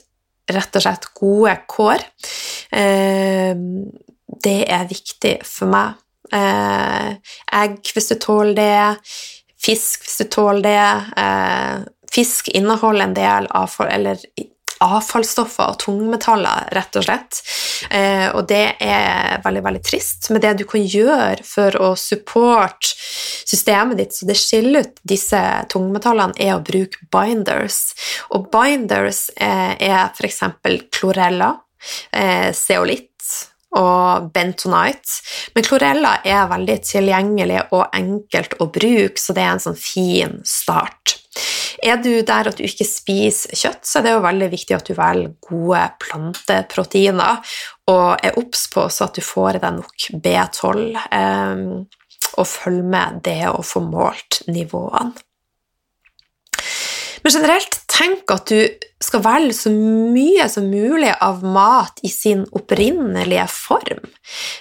rett 0.53 0.79
og 0.79 0.85
slett 0.85 1.09
gode 1.17 1.57
kår. 1.69 2.05
Eh, 2.75 3.53
det 4.43 4.59
er 4.73 4.89
viktig 4.89 5.37
for 5.47 5.71
meg. 5.71 5.99
Eh, 6.33 7.09
egg, 7.61 7.77
hvis 7.93 8.09
du 8.09 8.17
tåler 8.17 8.57
det. 8.57 9.09
Fisk, 9.63 10.07
hvis 10.07 10.23
du 10.23 10.31
tåler 10.33 10.65
det. 10.65 11.93
Fisk 12.13 12.51
inneholder 12.53 13.07
en 13.07 13.15
del 13.17 13.47
avfall, 13.57 13.89
eller 13.93 14.21
avfallsstoffer 14.83 15.71
og 15.71 15.79
tungmetaller, 15.81 16.67
rett 16.75 16.97
og 16.99 17.05
slett. 17.05 17.39
Eh, 17.93 18.27
og 18.35 18.47
det 18.49 18.75
er 18.83 19.39
veldig 19.43 19.63
veldig 19.65 19.83
trist. 19.85 20.29
Men 20.31 20.43
det 20.43 20.53
du 20.59 20.65
kan 20.69 20.83
gjøre 20.83 21.45
for 21.47 21.77
å 21.81 21.93
supporte 21.99 22.93
systemet 23.43 23.99
ditt 23.99 24.15
så 24.15 24.27
det 24.27 24.37
skiller 24.39 24.85
ut 24.85 25.01
disse 25.07 25.39
tungmetallene, 25.71 26.35
er 26.37 26.57
å 26.57 26.63
bruke 26.65 27.05
binders. 27.13 27.93
Og 28.35 28.49
binders 28.53 29.27
eh, 29.35 29.73
er 29.79 30.11
f.eks. 30.11 30.43
klorella, 30.93 31.53
eh, 32.11 32.51
zeolitt 32.55 33.09
og 33.73 34.29
bentonite. 34.33 35.23
Men 35.55 35.65
klorella 35.65 36.17
er 36.27 36.45
veldig 36.51 36.77
tilgjengelig 36.85 37.63
og 37.73 37.87
enkelt 37.95 38.59
å 38.61 38.69
bruke, 38.69 39.17
så 39.17 39.33
det 39.33 39.45
er 39.45 39.55
en 39.55 39.63
sånn 39.63 39.79
fin 39.79 40.41
start. 40.45 41.22
Er 41.83 41.99
du 41.99 42.11
der 42.23 42.47
at 42.47 42.59
du 42.59 42.63
ikke 42.63 42.87
spiser 42.87 43.57
kjøtt, 43.59 43.83
så 43.87 43.99
er 43.99 44.05
det 44.05 44.13
jo 44.13 44.23
veldig 44.23 44.47
viktig 44.53 44.77
at 44.77 44.87
du 44.87 44.93
velger 44.95 45.33
gode 45.43 45.81
planteproteiner, 46.03 47.57
og 47.91 48.23
er 48.23 48.39
obs 48.39 48.69
på 48.71 48.87
så 48.87 49.09
at 49.09 49.19
du 49.19 49.25
får 49.25 49.59
i 49.59 49.63
deg 49.65 49.77
nok 49.81 50.07
B12, 50.23 50.85
eh, 51.19 51.67
og 52.33 52.49
følg 52.49 52.87
med 52.95 53.21
det 53.27 53.41
å 53.51 53.59
få 53.67 53.83
målt 53.83 54.41
nivåene. 54.47 55.13
Men 57.23 57.31
generelt, 57.31 57.77
tenk 57.87 58.31
at 58.33 58.51
du 58.51 58.67
skal 59.03 59.21
velge 59.23 59.55
så 59.55 59.71
mye 59.71 60.47
som 60.51 60.65
mulig 60.67 61.11
av 61.23 61.43
mat 61.45 62.01
i 62.03 62.11
sin 62.11 62.43
opprinnelige 62.51 63.45
form. 63.51 64.01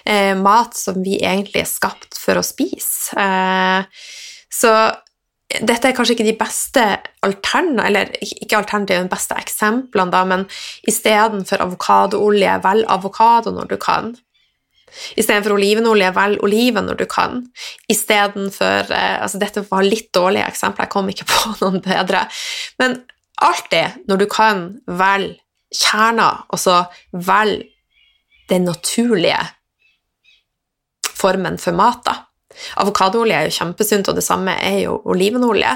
Eh, 0.07 0.35
mat 0.39 0.77
som 0.79 1.01
vi 1.03 1.17
egentlig 1.19 1.65
er 1.65 1.71
skapt 1.71 2.19
for 2.19 2.39
å 2.39 2.45
spise. 2.47 3.17
Eh, 3.19 4.07
så 4.53 4.75
dette 5.61 5.89
er 5.89 5.97
kanskje 5.97 6.17
ikke 6.17 6.27
de 6.27 6.39
beste 6.39 6.83
alternativene, 7.27 7.87
eller 7.87 8.13
ikke 8.23 8.57
alternativene, 8.59 9.09
de 9.09 9.13
beste 9.13 9.37
eksemplene, 9.39 10.13
da, 10.13 10.23
men 10.29 10.45
istedenfor 10.89 11.65
avokadoolje, 11.65 12.59
velg 12.65 12.89
avokado 12.93 13.53
når 13.55 13.73
du 13.73 13.77
kan. 13.83 14.13
Istedenfor 15.17 15.57
olivenolje, 15.57 16.11
velg 16.17 16.45
oliven 16.45 16.89
når 16.89 17.01
du 17.01 17.07
kan. 17.11 17.41
Istedenfor 17.93 18.93
eh, 18.93 19.17
altså 19.25 19.41
Dette 19.41 19.65
var 19.71 19.87
litt 19.87 20.11
dårlige 20.15 20.49
eksempler, 20.53 20.87
jeg 20.87 20.95
kom 20.95 21.13
ikke 21.13 21.29
på 21.33 21.55
noen 21.63 21.81
bedre. 21.85 22.27
Men 22.81 23.01
alltid, 23.43 24.05
når 24.09 24.25
du 24.25 24.29
kan, 24.31 24.67
velg 24.87 25.39
kjerner, 25.73 26.45
og 26.53 27.25
velg 27.29 27.69
den 28.53 28.67
naturlige 28.69 29.41
formen 31.17 31.57
for 31.61 31.77
mat, 31.77 32.03
da. 32.05 32.19
Avokadoolje 32.83 33.39
er 33.39 33.49
jo 33.49 33.57
kjempesunt, 33.59 34.11
og 34.11 34.19
det 34.19 34.25
samme 34.27 34.55
er 34.63 34.83
jo 34.85 34.99
olivenolje. 35.13 35.73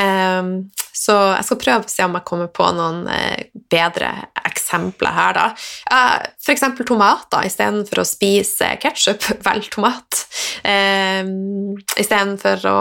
Ehm, 0.00 0.52
så 0.98 1.14
jeg 1.36 1.46
skal 1.46 1.60
prøve 1.62 1.86
å 1.86 1.92
se 1.92 2.04
om 2.04 2.16
jeg 2.18 2.26
kommer 2.26 2.50
på 2.52 2.66
noen 2.74 3.04
eh, 3.12 3.48
bedre 3.70 4.10
eksempler 4.48 5.14
her, 5.14 5.38
da. 5.38 5.46
For 6.42 6.54
eksempel 6.54 6.88
tomater. 6.88 7.46
Istedenfor 7.46 8.02
å 8.02 8.08
spise 8.08 8.72
ketsjup, 8.82 9.28
velg 9.48 9.70
tomat. 9.74 10.24
Ehm, 10.68 11.76
Istedenfor 11.98 12.66
å 12.70 12.78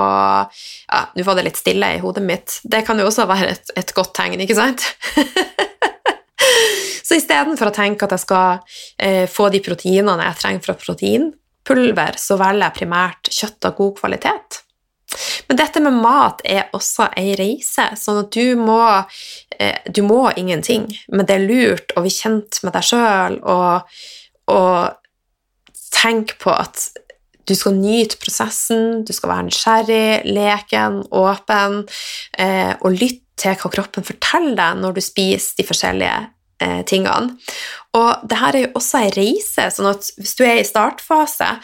Ja, 0.88 1.02
nå 1.14 1.24
var 1.28 1.36
det 1.38 1.50
litt 1.50 1.60
stille 1.60 1.94
i 1.98 2.02
hodet 2.02 2.24
mitt. 2.24 2.60
Det 2.64 2.84
kan 2.88 3.00
jo 3.00 3.08
også 3.10 3.28
være 3.30 3.52
et, 3.58 3.74
et 3.76 3.94
godt 3.96 4.16
tegn, 4.18 4.40
ikke 4.44 4.58
sant? 4.58 4.88
Så 7.08 7.16
istedenfor 7.16 7.70
å 7.70 7.76
tenke 7.76 8.08
at 8.08 8.14
jeg 8.16 8.24
skal 8.26 8.60
eh, 9.00 9.26
få 9.32 9.48
de 9.54 9.62
proteinene 9.64 10.26
jeg 10.28 10.40
trenger 10.42 10.66
fra 10.66 10.76
protein, 10.80 11.30
pulver, 11.68 12.18
så 12.20 12.40
velger 12.40 12.66
jeg 12.66 12.80
primært 12.80 13.30
kjøtt 13.34 13.68
av 13.68 13.76
god 13.78 13.94
kvalitet. 14.00 14.62
Men 15.48 15.60
dette 15.60 15.82
med 15.84 15.96
mat 16.04 16.42
er 16.44 16.68
også 16.76 17.08
ei 17.18 17.32
reise, 17.40 17.86
sånn 17.96 18.22
at 18.26 18.32
du 18.36 18.60
må, 18.60 18.82
eh, 19.58 19.80
du 19.88 20.02
må 20.04 20.28
ingenting, 20.36 20.88
men 21.08 21.26
det 21.26 21.38
er 21.38 21.48
lurt 21.48 21.96
å 21.96 22.04
bli 22.04 22.12
kjent 22.12 22.60
med 22.64 22.76
deg 22.76 22.88
sjøl 22.90 23.40
og, 23.48 24.00
og 24.52 24.98
tenke 25.96 26.36
på 26.42 26.52
at 26.52 26.90
du 27.48 27.56
skal 27.56 27.78
nyte 27.78 28.20
prosessen, 28.20 29.06
du 29.08 29.14
skal 29.16 29.32
være 29.32 29.48
nysgjerrig, 29.48 30.28
leken, 30.28 31.00
åpen, 31.16 31.86
eh, 32.38 32.74
og 32.82 32.98
lytte 32.98 33.24
til 33.38 33.54
hva 33.62 33.70
kroppen 33.72 34.04
forteller 34.04 34.58
deg 34.58 34.82
når 34.82 34.98
du 34.98 35.04
spiser 35.06 35.60
de 35.60 35.66
forskjellige 35.68 36.18
eh, 36.64 36.82
tingene. 36.88 37.38
Og 37.98 38.28
det 38.30 38.42
her 38.42 38.56
er 38.56 38.68
jo 38.68 38.76
også 38.80 39.04
ei 39.04 39.14
reise, 39.16 39.70
sånn 39.74 39.90
at 39.92 40.12
hvis 40.20 40.36
du 40.38 40.44
er 40.48 40.62
i 40.62 40.68
startfase 40.68 41.56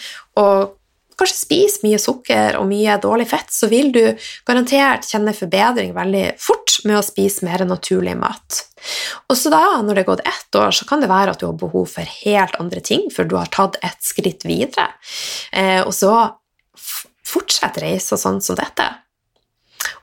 og 0.42 0.80
kanskje 1.20 1.38
spiser 1.38 1.86
mye 1.86 2.00
sukker 2.02 2.58
og 2.60 2.68
mye 2.70 2.96
dårlig 3.02 3.28
fett, 3.30 3.52
så 3.54 3.70
vil 3.72 3.92
du 3.94 4.02
garantert 4.48 5.08
kjenne 5.08 5.36
forbedring 5.38 5.94
veldig 5.96 6.26
fort 6.42 6.80
med 6.88 6.98
å 7.00 7.06
spise 7.06 7.46
mer 7.46 7.66
naturlig 7.70 8.16
mat. 8.20 8.64
Og 9.30 9.38
så 9.40 9.52
da, 9.54 9.62
når 9.84 9.94
det 9.94 10.04
er 10.04 10.10
gått 10.10 10.26
ett 10.28 10.60
år, 10.60 10.74
så 10.76 10.88
kan 10.90 11.04
det 11.04 11.12
være 11.12 11.36
at 11.36 11.44
du 11.44 11.48
har 11.48 11.60
behov 11.60 11.88
for 11.94 12.16
helt 12.26 12.58
andre 12.62 12.82
ting, 12.84 13.08
for 13.14 13.30
du 13.30 13.38
har 13.40 13.52
tatt 13.54 13.78
et 13.86 14.00
skritt 14.04 14.48
videre. 14.48 14.90
Eh, 15.54 15.82
og 15.86 15.94
så 15.96 16.16
fortsetter 17.24 17.88
reisa 17.88 18.20
sånn 18.20 18.42
som 18.44 18.58
dette. 18.60 18.90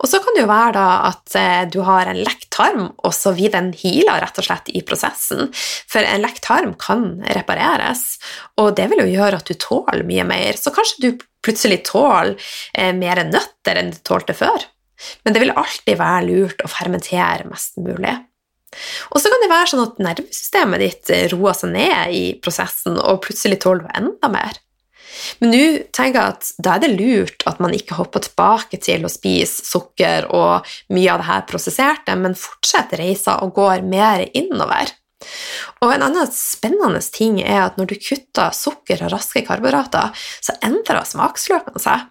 Og 0.00 0.08
så 0.10 0.20
kan 0.22 0.36
det 0.36 0.44
jo 0.44 0.50
være 0.50 0.74
da 0.76 0.86
at 1.08 1.36
eh, 1.38 1.62
du 1.72 1.80
har 1.86 2.08
en 2.08 2.20
lekt 2.20 2.48
tarm, 2.54 2.90
og 2.98 3.14
så 3.16 3.32
vil 3.36 3.52
den 3.54 3.70
heale 3.76 4.18
rett 4.22 4.40
og 4.40 4.46
slett 4.46 4.70
i 4.72 4.82
prosessen. 4.86 5.50
For 5.90 6.04
en 6.04 6.24
lekt 6.24 6.42
tarm 6.46 6.74
kan 6.80 7.20
repareres, 7.36 8.18
og 8.60 8.74
det 8.78 8.88
vil 8.92 9.04
jo 9.04 9.10
gjøre 9.14 9.40
at 9.40 9.50
du 9.50 9.56
tåler 9.60 10.04
mye 10.08 10.26
mer. 10.28 10.58
Så 10.60 10.72
kanskje 10.74 11.04
du 11.04 11.26
plutselig 11.44 11.82
tåler 11.88 12.36
eh, 12.74 12.92
mer 12.96 13.22
nøtter 13.28 13.80
enn 13.80 13.94
du 13.94 14.00
tålte 14.06 14.36
før. 14.36 14.68
Men 15.24 15.34
det 15.34 15.44
vil 15.44 15.54
alltid 15.56 15.96
være 16.00 16.26
lurt 16.28 16.64
å 16.64 16.68
fermentere 16.68 17.48
mest 17.48 17.80
mulig. 17.80 18.18
Og 19.10 19.18
så 19.18 19.30
kan 19.32 19.42
det 19.42 19.50
være 19.50 19.70
sånn 19.72 19.82
at 19.82 20.02
nervesystemet 20.04 20.82
ditt 20.82 21.12
roer 21.32 21.56
seg 21.58 21.72
ned 21.74 22.12
i 22.14 22.24
prosessen, 22.42 22.98
og 23.00 23.22
plutselig 23.24 23.58
tåler 23.64 23.86
du 23.86 23.94
enda 23.98 24.30
mer. 24.30 24.60
Men 25.40 25.52
nå 25.54 25.64
tenker 25.94 26.20
jeg 26.20 26.34
at 26.34 26.50
da 26.62 26.76
er 26.76 26.84
det 26.84 26.92
lurt 26.94 27.44
at 27.50 27.60
man 27.62 27.74
ikke 27.76 27.98
hopper 27.98 28.24
tilbake 28.24 28.80
til 28.82 29.04
å 29.06 29.12
spise 29.12 29.64
sukker 29.66 30.28
og 30.36 30.68
mye 30.94 31.10
av 31.12 31.22
det 31.22 31.28
her 31.30 31.44
prosesserte, 31.50 32.16
men 32.16 32.38
fortsetter 32.38 33.02
reisa 33.02 33.40
og 33.44 33.54
går 33.58 33.86
mer 33.86 34.26
innover. 34.30 34.94
Og 35.80 35.92
En 35.92 36.06
annen 36.06 36.30
spennende 36.32 37.02
ting 37.12 37.40
er 37.42 37.66
at 37.66 37.76
når 37.76 37.92
du 37.92 37.98
kutter 38.00 38.54
sukker 38.56 39.04
og 39.04 39.12
raske 39.12 39.44
karbohydrater, 39.44 40.16
så 40.40 40.56
endrer 40.64 41.04
smaksløkene 41.08 41.82
seg. 41.82 42.08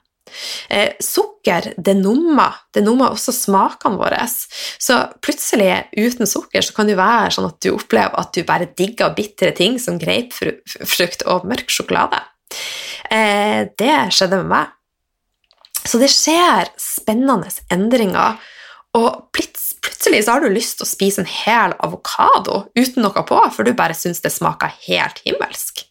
Eh, 0.69 0.93
sukker 1.01 1.73
det 1.77 1.95
nummer, 1.97 2.53
det 2.73 2.83
nummer 2.85 3.13
også 3.15 3.33
smakene 3.33 3.97
våre. 3.97 4.21
Så 4.29 4.99
plutselig, 5.25 5.71
uten 5.97 6.29
sukker, 6.29 6.61
så 6.61 6.75
kan 6.75 6.89
det 6.89 6.99
være 6.99 7.33
sånn 7.33 7.49
at 7.49 7.57
du 7.63 7.71
opplever 7.73 8.13
at 8.19 8.33
du 8.35 8.43
bare 8.45 8.69
digger 8.77 9.15
bitre 9.17 9.55
ting 9.57 9.79
som 9.81 9.97
grapefrukt 10.01 11.25
og 11.25 11.49
mørk 11.49 11.73
sjokolade. 11.73 12.21
Eh, 13.09 13.67
det 13.79 13.97
skjedde 14.15 14.41
med 14.43 14.51
meg. 14.53 14.75
Så 15.85 15.99
det 16.01 16.11
skjer 16.13 16.69
spennende 16.79 17.49
endringer. 17.73 18.39
Og 18.97 19.29
plutselig 19.35 20.23
så 20.25 20.35
har 20.35 20.43
du 20.43 20.49
lyst 20.51 20.79
til 20.79 20.87
å 20.87 20.89
spise 20.89 21.21
en 21.21 21.29
hel 21.29 21.75
avokado 21.77 22.63
uten 22.77 23.05
noe 23.05 23.23
på, 23.25 23.37
for 23.53 23.65
du 23.65 23.75
bare 23.77 23.97
syns 23.97 24.21
det 24.23 24.33
smaker 24.33 24.73
helt 24.87 25.21
himmelsk. 25.25 25.85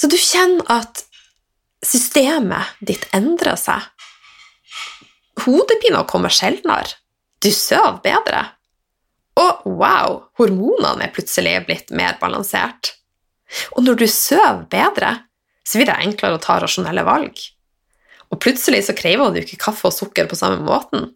Så 0.00 0.08
du 0.08 0.16
kjenner 0.16 0.64
at 0.72 1.04
systemet 1.84 2.76
ditt 2.80 3.06
endrer 3.16 3.58
seg. 3.60 3.84
Hodepina 5.44 6.02
kommer 6.08 6.32
sjeldnere. 6.32 6.96
Du 7.40 7.50
sover 7.52 8.00
bedre. 8.04 8.40
Og 9.40 9.66
wow, 9.80 10.16
hormonene 10.40 11.06
er 11.06 11.12
plutselig 11.14 11.54
blitt 11.68 11.92
mer 11.96 12.18
balansert. 12.20 12.96
Og 13.76 13.84
når 13.86 14.00
du 14.00 14.06
sover 14.10 14.64
bedre, 14.70 15.14
så 15.66 15.78
blir 15.78 15.90
det 15.90 16.00
enklere 16.02 16.38
å 16.38 16.42
ta 16.42 16.58
rasjonelle 16.62 17.04
valg. 17.06 17.38
Og 18.30 18.38
plutselig 18.42 18.84
så 18.86 18.96
krever 18.96 19.32
du 19.34 19.40
ikke 19.42 19.60
kaffe 19.60 19.90
og 19.90 19.96
sukker 19.96 20.28
på 20.30 20.38
samme 20.38 20.62
måten. 20.66 21.10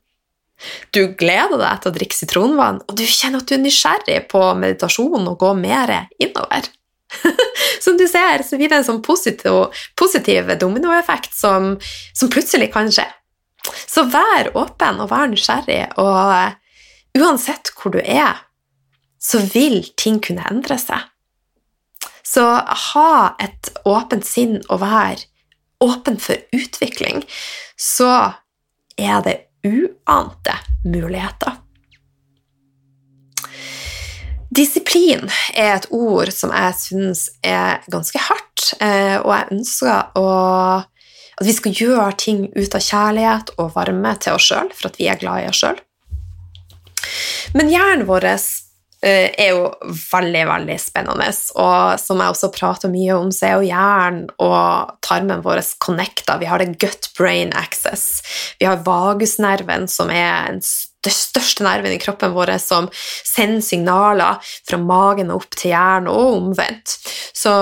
Du 0.94 1.00
gleder 1.18 1.58
deg 1.58 1.82
til 1.82 1.90
å 1.90 1.94
drikke 1.96 2.16
sitronvann, 2.16 2.80
og 2.86 2.96
du 2.98 3.02
kjenner 3.06 3.42
at 3.42 3.50
du 3.50 3.56
er 3.56 3.62
nysgjerrig 3.64 4.18
på 4.30 4.42
meditasjon 4.58 5.26
og 5.30 5.38
gå 5.40 5.50
mer 5.58 5.94
innover. 6.22 6.70
som 7.84 7.98
du 7.98 8.06
ser, 8.08 8.42
så 8.42 8.58
blir 8.58 8.70
det 8.70 8.80
en 8.80 8.86
sånn 8.86 9.02
positiv, 9.04 9.76
positiv 9.98 10.50
dominoeffekt 10.58 11.34
som, 11.36 11.74
som, 12.14 12.30
plutselig 12.32 12.70
kan 12.74 12.90
skje. 12.92 13.06
Så 13.86 14.06
vær 14.12 14.50
åpen 14.58 15.00
og 15.02 15.10
vær 15.12 15.30
nysgjerrig, 15.30 15.94
og 16.00 17.18
uansett 17.18 17.72
hvor 17.78 17.94
du 17.94 18.00
er, 18.02 18.42
så 19.22 19.40
vil 19.54 19.82
ting 20.00 20.18
kunne 20.22 20.44
endre 20.50 20.78
seg. 20.80 21.00
Så 22.24 22.44
ha 22.90 23.14
et 23.42 23.70
åpent 23.84 24.24
sinn 24.26 24.58
og 24.68 24.80
vær 24.80 25.20
åpen 25.84 26.16
for 26.22 26.40
utvikling, 26.56 27.24
så 27.76 28.32
er 28.96 29.20
det 29.26 29.36
uante 29.64 30.56
muligheter. 30.84 31.60
Disiplin 34.54 35.26
er 35.56 35.72
et 35.74 35.86
ord 35.90 36.30
som 36.30 36.52
jeg 36.54 36.74
syns 36.78 37.24
er 37.42 37.82
ganske 37.90 38.20
hardt, 38.22 38.68
eh, 38.78 39.16
og 39.18 39.32
jeg 39.34 39.50
ønsker 39.56 40.20
å, 40.20 40.26
at 41.34 41.48
vi 41.48 41.54
skal 41.56 41.74
gjøre 41.74 42.12
ting 42.22 42.44
ut 42.54 42.76
av 42.76 42.84
kjærlighet 42.84 43.50
og 43.58 43.72
varme 43.74 44.12
til 44.22 44.38
oss 44.38 44.46
sjøl, 44.52 44.70
for 44.76 44.92
at 44.92 45.00
vi 45.00 45.08
er 45.10 45.18
glad 45.18 45.42
i 45.42 45.48
oss 45.50 45.64
sjøl. 45.64 45.80
Men 47.58 47.72
hjernen 47.72 48.06
vår 48.06 48.28
er 49.10 49.50
jo 49.52 49.68
veldig, 49.84 50.44
veldig 50.48 50.78
spennende, 50.80 51.28
og 51.60 52.00
som 52.00 52.22
jeg 52.22 52.34
også 52.34 52.50
prater 52.54 52.92
mye 52.92 53.18
om, 53.18 53.32
så 53.34 53.48
er 53.48 53.54
jo 53.58 53.68
hjernen 53.68 54.30
og 54.42 54.96
tarmen 55.04 55.44
vår 55.44 55.60
connecta. 55.84 56.38
Vi 56.40 56.48
har 56.48 56.62
det 56.62 56.78
gut 56.80 57.10
brain 57.18 57.52
access. 57.58 58.22
Vi 58.58 58.68
har 58.68 58.84
vagusnerven, 58.86 59.88
som 59.90 60.12
er 60.12 60.48
en 60.48 60.62
det 61.04 61.12
største 61.12 61.64
nerven 61.66 61.92
i 61.92 62.00
kroppen 62.00 62.32
vår 62.32 62.54
som 62.62 62.86
sender 62.94 63.60
signaler 63.60 64.52
fra 64.64 64.78
magen 64.80 65.32
og 65.32 65.42
opp 65.42 65.58
til 65.58 65.74
hjernen, 65.74 66.08
og 66.08 66.38
omvendt. 66.38 66.96
Så 67.36 67.52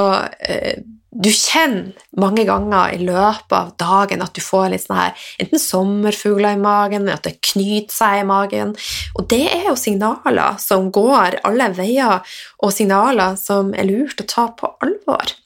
eh, 0.46 0.78
du 1.12 1.28
kjenner 1.28 1.92
mange 2.16 2.46
ganger 2.48 2.94
i 2.94 3.02
løpet 3.04 3.52
av 3.52 3.72
dagen 3.80 4.22
at 4.24 4.32
du 4.32 4.40
får 4.40 4.70
litt 4.72 4.84
sånn 4.86 4.96
her 4.96 5.26
enten 5.42 5.60
sommerfugler 5.60 6.56
i 6.56 6.60
magen, 6.60 7.10
at 7.12 7.26
det 7.26 7.34
knyter 7.44 7.92
seg 7.92 8.22
i 8.22 8.26
magen. 8.28 8.72
Og 9.18 9.28
det 9.28 9.42
er 9.52 9.68
jo 9.68 9.76
signaler 9.76 10.56
som 10.62 10.88
går 10.94 11.42
alle 11.48 11.68
veier, 11.76 12.24
og 12.64 12.72
signaler 12.72 13.36
som 13.40 13.74
er 13.76 13.88
lurt 13.90 14.24
å 14.24 14.28
ta 14.28 14.48
på 14.56 14.72
alvor. 14.84 15.36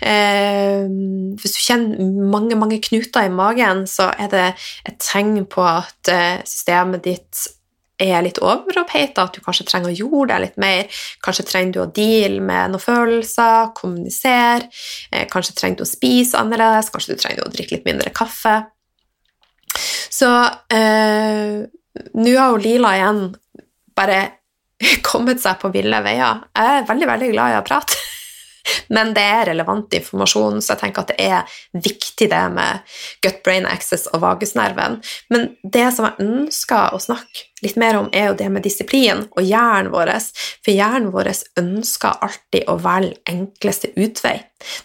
Eh, 0.00 0.88
hvis 1.36 1.56
du 1.56 1.60
kjenner 1.66 2.20
mange, 2.32 2.56
mange 2.56 2.80
knuter 2.80 3.28
i 3.28 3.32
magen, 3.32 3.84
så 3.90 4.08
er 4.16 4.32
det 4.32 4.46
et 4.88 5.00
tegn 5.04 5.44
på 5.52 5.66
at 5.68 6.12
eh, 6.12 6.40
systemet 6.48 7.04
ditt 7.04 7.48
er 8.00 8.24
litt 8.24 8.40
overoppheita, 8.42 9.26
at 9.26 9.36
du 9.36 9.44
kanskje 9.44 9.66
trenger 9.68 9.92
å 9.92 9.96
gjøre 9.96 10.28
deg 10.32 10.44
litt 10.46 10.58
mer. 10.62 11.00
Kanskje 11.24 11.46
trenger 11.48 11.74
du 11.74 11.80
å 11.84 11.88
deale 12.00 12.40
med 12.44 12.74
noen 12.74 12.82
følelser, 12.82 13.72
kommunisere. 13.76 14.70
Eh, 15.12 15.26
kanskje 15.30 15.56
trenger 15.58 15.80
du 15.80 15.86
å 15.86 15.90
spise 15.90 16.40
annerledes, 16.40 16.90
kanskje 16.92 17.14
du 17.16 17.22
trenger 17.22 17.46
å 17.46 17.52
drikke 17.52 17.78
litt 17.78 17.88
mindre 17.88 18.12
kaffe. 18.16 18.56
Så 20.10 20.30
eh, 20.74 21.60
nå 22.16 22.36
har 22.36 22.54
jo 22.54 22.62
Lila 22.62 22.94
igjen 22.98 23.24
bare 23.96 24.20
kommet 25.10 25.42
seg 25.42 25.60
på 25.60 25.72
ville 25.74 26.02
veier. 26.04 26.46
Jeg 26.56 26.80
er 26.80 26.88
veldig, 26.88 27.10
veldig 27.14 27.34
glad 27.34 27.54
i 27.54 27.60
å 27.60 27.66
prate. 27.66 27.99
Men 28.90 29.12
det 29.14 29.22
er 29.22 29.46
relevant 29.52 29.94
informasjon, 29.94 30.58
så 30.62 30.74
jeg 30.74 30.82
tenker 30.84 31.04
at 31.04 31.12
det 31.12 31.26
er 31.30 31.60
viktig 31.86 32.30
det 32.30 32.42
med 32.54 32.96
gut 33.24 33.38
brain 33.46 33.68
access 33.70 34.08
og 34.10 34.24
vagusnerven. 34.24 34.98
Men 35.30 35.52
det 35.62 35.86
som 35.94 36.08
jeg 36.08 36.26
ønsker 36.26 36.96
å 36.96 37.00
snakke 37.02 37.46
litt 37.64 37.78
mer 37.80 37.98
om, 37.98 38.08
er 38.16 38.30
jo 38.30 38.38
det 38.40 38.48
med 38.52 38.64
disiplin 38.64 39.26
og 39.28 39.42
hjernen 39.44 39.92
vår. 39.92 40.12
For 40.64 40.72
hjernen 40.74 41.10
vår 41.14 41.32
ønsker 41.60 42.22
alltid 42.26 42.70
å 42.70 42.78
velge 42.82 43.20
enkleste 43.30 43.92
utvei. 44.00 44.38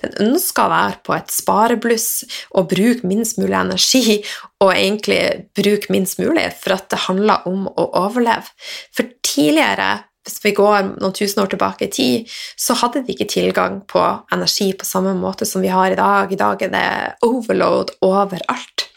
Den 0.03 0.15
ønsker 0.29 0.67
å 0.67 0.73
være 0.73 0.99
på 1.07 1.15
et 1.17 1.33
sparebluss 1.33 2.09
og 2.55 2.69
bruke 2.71 3.07
minst 3.07 3.39
mulig 3.41 3.57
energi 3.59 4.19
og 4.63 4.71
egentlig 4.71 5.21
bruke 5.57 5.91
minst 5.93 6.19
mulig, 6.21 6.47
for 6.61 6.77
at 6.77 6.89
det 6.91 7.05
handler 7.07 7.47
om 7.49 7.65
å 7.71 7.89
overleve. 8.05 8.53
For 8.95 9.09
tidligere 9.25 10.05
hvis 10.25 10.41
vi 10.43 10.55
går 10.57 10.95
noen 10.95 11.13
tusen 11.15 11.43
år 11.43 11.51
tilbake 11.53 11.85
i 11.85 11.93
tid, 11.93 12.33
så 12.57 12.75
hadde 12.81 13.03
de 13.05 13.13
ikke 13.13 13.29
tilgang 13.29 13.79
på 13.89 14.01
energi 14.33 14.71
på 14.73 14.87
samme 14.87 15.13
måte 15.17 15.45
som 15.45 15.63
vi 15.63 15.71
har 15.73 15.93
i 15.93 15.99
dag. 15.99 16.33
I 16.33 16.39
dag 16.39 16.65
er 16.65 16.73
det 16.73 16.89
overload 17.25 17.93
overalt. 18.05 18.89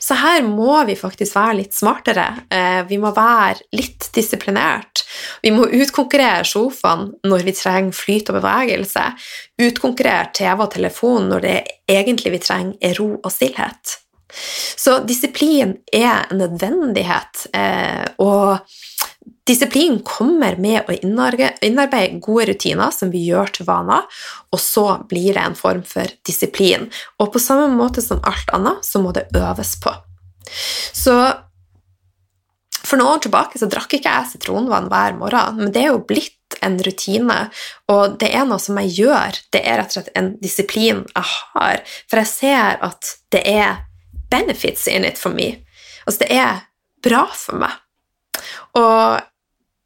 Så 0.00 0.16
her 0.18 0.42
må 0.42 0.72
vi 0.88 0.96
faktisk 0.98 1.36
være 1.36 1.58
litt 1.60 1.76
smartere. 1.76 2.24
Eh, 2.50 2.80
vi 2.88 2.96
må 2.98 3.12
være 3.14 3.60
litt 3.76 4.08
disiplinert. 4.16 5.04
Vi 5.44 5.52
må 5.54 5.68
utkonkurrere 5.68 6.46
sofaen 6.48 7.10
når 7.28 7.44
vi 7.46 7.54
trenger 7.54 7.94
flyt 7.94 8.32
og 8.32 8.40
bevegelse. 8.40 9.04
Utkonkurrere 9.60 10.32
TV 10.34 10.64
og 10.64 10.72
telefon 10.72 11.28
når 11.30 11.44
det 11.44 11.56
egentlig 11.92 12.34
vi 12.34 12.42
trenger, 12.42 12.78
er 12.80 12.96
ro 12.98 13.12
og 13.20 13.30
stillhet. 13.30 14.00
Så 14.76 15.00
disiplin 15.04 15.76
er 15.92 16.26
en 16.30 16.38
nødvendighet, 16.38 17.46
eh, 17.54 18.06
og 18.22 18.58
Disiplin 19.48 19.98
kommer 20.06 20.58
med 20.60 20.86
å 20.86 20.94
innarbeide 21.00 22.20
gode 22.22 22.50
rutiner 22.52 22.92
som 22.94 23.10
vi 23.10 23.24
gjør 23.26 23.50
til 23.56 23.66
vaner, 23.66 24.04
og 24.52 24.60
så 24.62 24.86
blir 25.10 25.34
det 25.34 25.42
en 25.42 25.58
form 25.58 25.82
for 25.86 26.10
disiplin. 26.26 26.88
Og 27.18 27.32
på 27.34 27.42
samme 27.42 27.70
måte 27.74 28.04
som 28.04 28.20
alt 28.28 28.52
annet, 28.54 28.84
så 28.86 29.02
må 29.02 29.14
det 29.16 29.28
øves 29.34 29.76
på. 29.82 29.94
Så 30.92 31.16
for 32.80 32.98
noen 32.98 33.14
år 33.14 33.24
tilbake 33.24 33.60
så 33.60 33.68
drakk 33.70 33.96
ikke 33.96 34.12
jeg 34.12 34.30
sitronvann 34.32 34.88
hver 34.90 35.16
morgen, 35.18 35.60
men 35.62 35.74
det 35.74 35.84
er 35.84 35.92
jo 35.92 36.04
blitt 36.06 36.36
en 36.64 36.76
rutine, 36.82 37.38
og 37.90 38.16
det 38.20 38.32
er 38.34 38.46
noe 38.48 38.60
som 38.62 38.78
jeg 38.82 38.94
gjør. 39.04 39.38
Det 39.54 39.62
er 39.62 39.78
rett 39.80 39.92
og 39.92 39.98
slett 39.98 40.16
en 40.18 40.32
disiplin 40.42 41.04
jeg 41.06 41.28
har, 41.54 41.84
for 42.10 42.22
jeg 42.22 42.30
ser 42.32 42.80
at 42.86 43.14
det 43.34 43.44
er 43.48 43.84
benefits 44.30 44.88
in 44.90 45.06
it 45.06 45.18
for 45.18 45.34
me. 45.34 45.52
Altså, 46.06 46.24
det 46.24 46.34
er 46.34 46.66
bra 47.04 47.24
for 47.34 47.60
meg. 47.62 47.78
Og 48.78 49.20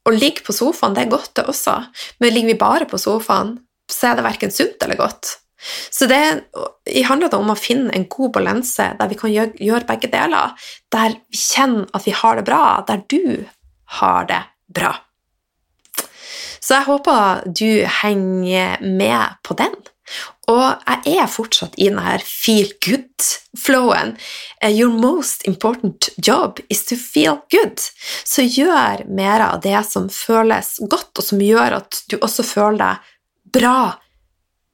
å 0.05 0.13
ligge 0.13 0.45
på 0.45 0.53
sofaen, 0.53 0.97
det 0.97 1.07
er 1.07 1.15
godt, 1.15 1.33
det 1.39 1.47
også, 1.49 1.79
men 2.21 2.35
ligger 2.35 2.53
vi 2.53 2.61
bare 2.61 2.89
på 2.91 3.01
sofaen, 3.01 3.57
så 3.91 4.11
er 4.11 4.19
det 4.19 4.27
verken 4.27 4.53
sunt 4.53 4.85
eller 4.85 5.01
godt. 5.01 5.39
Så 5.91 6.07
det 6.11 6.21
handler 7.09 7.33
om 7.39 7.53
å 7.53 7.57
finne 7.57 7.93
en 7.97 8.05
god 8.11 8.35
balanse 8.37 8.91
der 8.99 9.09
vi 9.09 9.17
kan 9.17 9.33
gjøre, 9.33 9.55
gjøre 9.65 9.89
begge 9.89 10.11
deler. 10.13 10.53
Der 10.93 11.17
vi 11.33 11.41
kjenner 11.41 11.89
at 11.97 12.05
vi 12.05 12.13
har 12.17 12.37
det 12.37 12.45
bra, 12.45 12.61
der 12.89 13.01
du 13.09 13.47
har 14.01 14.29
det 14.29 14.43
bra. 14.77 14.93
Så 16.65 16.79
jeg 16.79 16.89
håper 16.89 17.49
du 17.49 17.85
henger 18.03 18.81
med 18.85 19.41
på 19.45 19.57
den. 19.57 19.75
Og 20.53 20.85
jeg 20.85 21.17
er 21.17 21.31
fortsatt 21.31 21.79
i 21.81 21.89
denne 21.89 22.19
feel 22.25 22.69
good-flowen. 22.85 24.15
Eh, 24.61 24.73
your 24.73 24.93
most 24.93 25.47
important 25.49 26.11
job 26.17 26.61
is 26.69 26.85
to 26.85 26.99
feel 27.01 27.41
good. 27.55 27.81
Så 28.25 28.45
gjør 28.45 29.07
mer 29.09 29.47
av 29.49 29.63
det 29.65 29.81
som 29.89 30.11
føles 30.13 30.77
godt, 30.91 31.13
og 31.17 31.25
som 31.25 31.41
gjør 31.41 31.81
at 31.81 32.03
du 32.13 32.19
også 32.21 32.45
føler 32.47 32.83
deg 32.85 33.13
bra 33.55 33.79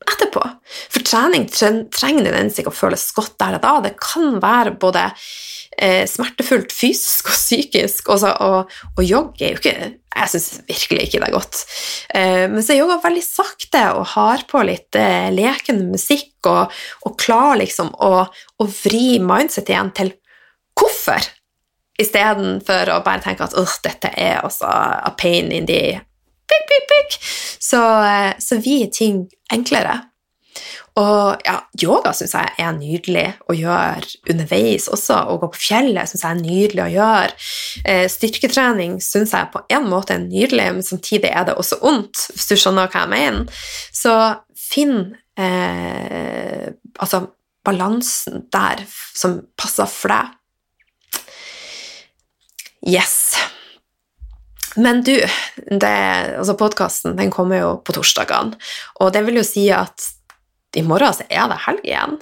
etterpå. 0.09 0.43
For 0.91 1.05
trening 1.05 1.47
trenger 1.51 2.25
nødvendigvis 2.25 2.61
ikke 2.63 2.73
å 2.73 2.77
føles 2.77 3.07
godt 3.17 3.37
der 3.43 3.59
og 3.59 3.65
da. 3.65 3.73
Det 3.85 3.95
kan 4.01 4.39
være 4.43 4.75
både 4.81 5.07
eh, 5.77 6.05
smertefullt 6.09 6.73
fysisk 6.75 7.31
og 7.33 7.37
psykisk. 7.37 8.13
Også, 8.15 8.33
og, 8.47 8.77
og 8.97 9.03
jogge 9.05 9.47
er 9.47 9.55
jo 9.55 9.63
ikke 9.63 9.97
Jeg 10.11 10.31
syns 10.33 10.49
virkelig 10.67 11.05
ikke 11.07 11.21
det 11.23 11.29
er 11.29 11.35
godt. 11.37 11.59
Eh, 12.15 12.47
men 12.51 12.65
så 12.65 12.75
er 12.75 12.81
yoga 12.83 12.99
veldig 13.05 13.25
sakte 13.25 13.85
og 13.95 14.09
har 14.17 14.43
på 14.51 14.63
litt 14.67 14.99
eh, 14.99 15.29
lekende 15.35 15.87
musikk 15.93 16.51
og, 16.51 16.81
og 17.07 17.19
klarer 17.21 17.63
liksom 17.63 17.93
å, 17.95 18.27
vri 18.83 19.21
mindset 19.23 19.71
igjen 19.71 19.93
til 19.97 20.11
hvorfor, 20.77 21.23
istedenfor 22.01 22.91
å 22.91 23.03
bare 23.05 23.23
tenke 23.23 23.47
at 23.47 23.55
dette 23.85 24.11
er 24.17 24.41
altså 24.41 24.67
a 24.67 25.13
pain 25.21 25.53
in 25.53 25.69
the 25.69 26.01
pik, 26.51 26.69
pikk, 26.71 26.87
pikk, 26.93 27.19
Så, 27.63 27.81
eh, 28.05 28.33
så 28.43 28.61
vi 28.63 28.83
er 28.85 28.95
ting 28.95 29.27
enklere. 29.53 30.01
Og 30.99 31.43
ja, 31.47 31.55
yoga 31.81 32.11
syns 32.17 32.35
jeg 32.35 32.51
er 32.59 32.73
nydelig 32.75 33.27
å 33.49 33.55
gjøre 33.55 34.09
underveis 34.33 34.89
også. 34.91 35.21
Å 35.31 35.39
gå 35.41 35.49
på 35.55 35.63
fjellet 35.69 36.11
syns 36.11 36.25
jeg 36.25 36.35
er 36.35 36.41
nydelig 36.41 36.85
å 36.85 36.91
gjøre. 36.97 37.35
Eh, 37.85 38.07
styrketrening 38.11 38.99
syns 39.05 39.35
jeg 39.37 39.53
på 39.55 39.63
en 39.71 39.87
måte 39.91 40.17
er 40.17 40.25
nydelig, 40.25 40.67
men 40.77 40.87
samtidig 40.87 41.31
er 41.31 41.47
det 41.49 41.57
også 41.61 41.81
ondt, 41.87 42.27
hvis 42.35 42.51
du 42.51 42.57
skjønner 42.59 42.91
hva 42.91 43.05
jeg 43.05 43.13
mener. 43.15 43.63
Så 43.95 44.17
finn 44.71 44.99
eh, 45.39 46.69
Altså 47.01 47.23
balansen 47.65 48.43
der 48.53 48.83
som 49.17 49.39
passer 49.57 49.89
for 49.89 50.13
deg. 50.13 50.35
Yes. 52.89 53.37
Men 54.79 55.03
du, 55.03 55.17
altså 55.83 56.55
podkasten 56.59 57.17
den 57.19 57.33
kommer 57.35 57.59
jo 57.59 57.71
på 57.83 57.95
torsdagene, 57.97 58.59
og 59.03 59.13
det 59.15 59.25
vil 59.27 59.41
jo 59.41 59.47
si 59.47 59.67
at 59.75 60.13
i 60.79 60.85
morgen 60.87 61.17
så 61.17 61.27
er 61.27 61.49
det 61.51 61.63
helg 61.65 61.87
igjen. 61.89 62.19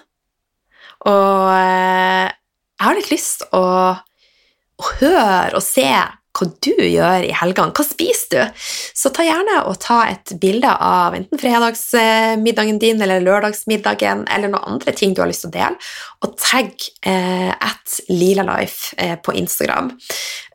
Og 1.08 1.50
eh, 1.52 2.30
jeg 2.78 2.86
har 2.86 2.96
litt 2.96 3.10
lyst 3.12 3.44
å, 3.52 3.64
å 3.92 4.92
høre 5.02 5.58
og 5.58 5.64
se 5.64 5.90
hva 6.38 6.48
du 6.64 6.74
gjør 6.84 7.26
i 7.26 7.32
helgene. 7.34 7.74
Hva 7.74 7.84
spiser 7.86 8.30
du? 8.32 8.64
Så 8.96 9.10
ta 9.14 9.24
gjerne 9.26 9.60
og 9.68 9.78
ta 9.82 10.00
et 10.10 10.34
bilde 10.40 10.70
av 10.70 11.16
enten 11.18 11.40
fredagsmiddagen 11.40 12.80
din 12.82 13.02
eller 13.04 13.24
lørdagsmiddagen 13.24 14.26
eller 14.30 14.52
noen 14.52 14.76
andre 14.76 14.94
ting 14.96 15.14
du 15.14 15.22
har 15.22 15.30
lyst 15.30 15.46
til 15.46 15.52
å 15.52 15.56
dele, 15.56 15.88
og 16.24 16.36
tagg 16.40 16.88
eh, 17.06 17.50
at 17.52 17.98
Lilalife 18.10 18.94
eh, 18.98 19.16
på 19.22 19.34
Instagram. 19.38 19.92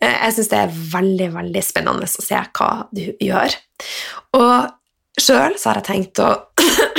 Eh, 0.01 0.15
jeg 0.27 0.37
syns 0.37 0.51
det 0.51 0.61
er 0.61 0.77
veldig, 0.93 1.29
veldig 1.37 1.65
spennende 1.65 2.07
å 2.07 2.27
se 2.27 2.39
hva 2.57 2.71
du 2.93 3.05
gjør. 3.23 3.57
Og 4.39 5.19
sjøl 5.19 5.57
så 5.59 5.71
har 5.71 5.81
jeg 5.81 5.89
tenkt 5.91 6.23
å 6.23 6.31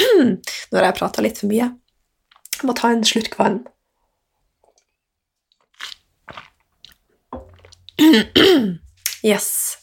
Når 0.75 0.85
jeg 0.85 0.97
prata 0.99 1.23
litt 1.25 1.39
for 1.41 1.51
mye 1.51 1.67
Jeg 1.67 2.67
må 2.69 2.75
ta 2.77 2.91
en 2.93 3.03
slurk 3.07 3.35
vann. 3.39 3.63
Yes. 9.25 9.79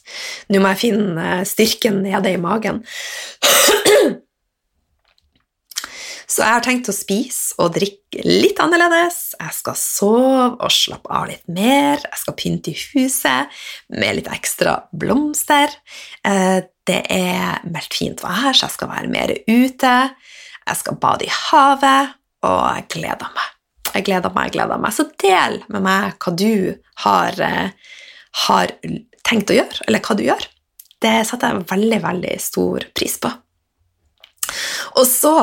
Nå 0.54 0.60
må 0.62 0.70
jeg 0.70 0.78
finne 0.84 1.40
styrken 1.48 1.96
nede 2.04 2.30
i 2.30 2.38
magen. 2.38 2.76
Så 6.32 6.40
jeg 6.40 6.54
har 6.54 6.62
tenkt 6.64 6.88
å 6.88 6.94
spise 6.96 7.58
og 7.60 7.74
drikke 7.74 8.22
litt 8.24 8.60
annerledes. 8.62 9.34
Jeg 9.36 9.52
skal 9.56 9.76
sove 9.76 10.44
og 10.54 10.72
slappe 10.72 11.10
av 11.12 11.26
litt 11.28 11.44
mer. 11.52 12.00
Jeg 12.06 12.20
skal 12.22 12.36
pynte 12.38 12.72
i 12.72 12.78
huset 12.94 13.64
med 13.92 14.16
litt 14.16 14.30
ekstra 14.32 14.78
blomster. 14.96 15.74
Eh, 16.24 16.62
det 16.88 17.00
er 17.12 17.60
meldt 17.68 17.98
fint 17.98 18.22
vær, 18.24 18.54
så 18.54 18.64
jeg 18.64 18.76
skal 18.78 18.92
være 18.94 19.12
mer 19.12 19.34
ute. 19.44 19.94
Jeg 20.62 20.80
skal 20.80 21.00
bade 21.02 21.26
i 21.26 21.34
havet, 21.36 22.14
og 22.46 22.62
jeg 22.78 22.88
gleder 22.96 23.34
meg. 23.36 23.50
Jeg 23.92 24.06
gleder 24.08 24.32
meg, 24.32 24.48
jeg 24.48 24.56
gleder 24.56 24.80
meg. 24.80 24.96
Så 24.96 25.10
del 25.20 25.60
med 25.68 25.84
meg 25.84 26.16
hva 26.22 26.32
du 26.38 26.54
har, 27.04 27.36
eh, 27.44 27.98
har 28.46 28.72
tenkt 29.26 29.52
å 29.52 29.56
gjøre, 29.56 29.84
eller 29.86 30.02
hva 30.04 30.16
du 30.18 30.24
gjør. 30.26 30.46
Det 31.02 31.14
setter 31.26 31.50
jeg 31.50 31.66
veldig, 31.72 32.00
veldig 32.04 32.34
stor 32.42 32.86
pris 32.94 33.18
på. 33.22 33.30
Og 35.00 35.06
så 35.08 35.34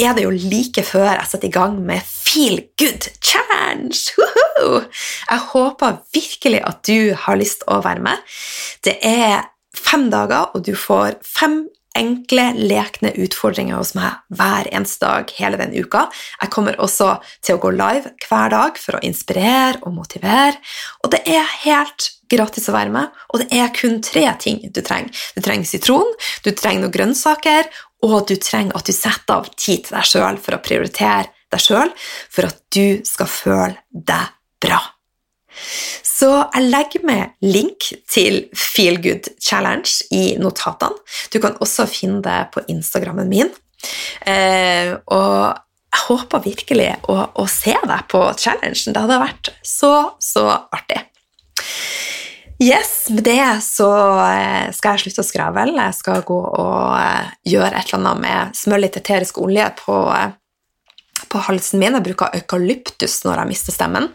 er 0.00 0.14
det 0.16 0.24
jo 0.26 0.32
like 0.34 0.82
før 0.84 1.08
jeg 1.08 1.28
setter 1.30 1.48
i 1.48 1.54
gang 1.54 1.78
med 1.86 2.04
Feel 2.06 2.60
Good 2.80 3.08
Challenge! 3.24 3.96
Woohoo! 4.18 4.82
Jeg 5.30 5.46
håper 5.52 6.00
virkelig 6.14 6.62
at 6.68 6.82
du 6.86 7.14
har 7.24 7.40
lyst 7.40 7.62
til 7.62 7.72
å 7.74 7.80
være 7.84 8.04
med. 8.04 8.24
Det 8.84 8.98
er 9.06 9.48
fem 9.76 10.08
dager, 10.12 10.50
og 10.54 10.64
du 10.66 10.74
får 10.76 11.18
fem 11.26 11.62
enkle, 11.98 12.50
lekne 12.56 13.12
utfordringer 13.24 13.78
hos 13.78 13.92
meg 13.98 14.20
hver 14.36 14.68
eneste 14.70 15.04
dag 15.04 15.32
hele 15.38 15.58
den 15.60 15.74
uka. 15.74 16.06
Jeg 16.40 16.52
kommer 16.54 16.78
også 16.82 17.16
til 17.42 17.56
å 17.56 17.62
gå 17.62 17.72
live 17.74 18.14
hver 18.26 18.52
dag 18.54 18.80
for 18.80 18.98
å 18.98 19.02
inspirere 19.06 19.82
og 19.82 19.94
motivere. 19.96 20.56
Og 21.04 21.12
det 21.14 21.22
er 21.28 21.46
helt 21.64 22.12
gratis 22.30 22.68
å 22.70 22.76
være 22.76 22.94
med, 22.94 23.10
og 23.32 23.42
det 23.42 23.48
er 23.58 23.72
kun 23.74 23.98
tre 24.06 24.28
ting 24.42 24.60
du 24.70 24.82
trenger. 24.86 25.10
Du 25.34 25.42
trenger 25.42 25.66
sitron, 25.66 26.14
du 26.44 26.52
trenger 26.54 26.86
noen 26.86 26.94
grønnsaker, 26.94 27.66
og 28.06 28.30
du 28.30 28.36
trenger 28.40 28.78
at 28.78 28.86
du 28.86 28.94
setter 28.94 29.40
av 29.40 29.50
tid 29.56 29.88
til 29.88 29.98
deg 29.98 30.06
sjøl 30.06 30.40
for 30.40 30.56
å 30.56 30.62
prioritere 30.62 31.28
deg 31.50 31.64
sjøl, 31.64 31.90
for 32.30 32.52
at 32.52 32.62
du 32.72 33.02
skal 33.08 33.30
føle 33.30 33.76
deg 33.90 34.30
bra. 34.62 34.80
Så 36.06 36.28
jeg 36.54 36.68
legger 36.68 37.06
med 37.08 37.34
link 37.44 37.90
til 38.10 38.42
Feel 38.56 39.00
Good 39.02 39.30
Challenge 39.40 39.88
i 40.14 40.36
notatene. 40.40 41.00
Du 41.32 41.40
kan 41.42 41.58
også 41.60 41.88
finne 41.90 42.20
det 42.24 42.38
på 42.54 42.64
Instagrammen 42.68 43.30
min. 43.30 43.52
Eh, 44.28 44.92
og 45.10 45.56
jeg 45.90 46.02
håper 46.06 46.44
virkelig 46.44 46.90
å, 47.10 47.16
å 47.34 47.46
se 47.50 47.74
deg 47.74 48.08
på 48.10 48.22
challengen. 48.38 48.94
Det 48.94 49.04
hadde 49.06 49.22
vært 49.24 49.54
så, 49.66 49.94
så 50.22 50.46
artig. 50.50 51.06
Yes, 52.60 53.08
med 53.08 53.24
det 53.24 53.62
så 53.64 53.88
eh, 54.20 54.68
skal 54.76 54.98
jeg 54.98 55.06
slutte 55.06 55.22
å 55.24 55.28
skravle. 55.30 55.64
Jeg 55.78 55.96
skal 55.96 56.20
gå 56.28 56.36
og 56.36 56.92
eh, 56.98 57.30
gjøre 57.48 57.72
et 57.72 57.88
eller 57.88 58.02
annet 58.02 58.20
med 58.26 58.58
smør 58.58 58.82
litt 58.84 58.98
eterisk 59.00 59.40
olje 59.40 59.64
på, 59.78 59.96
eh, 60.12 60.34
på 61.30 61.40
halsen 61.46 61.80
min. 61.82 61.96
Jeg 61.98 62.06
bruker 62.10 62.34
eukalyptus 62.36 63.20
når 63.26 63.42
jeg 63.42 63.50
mister 63.52 63.76
stemmen, 63.76 64.10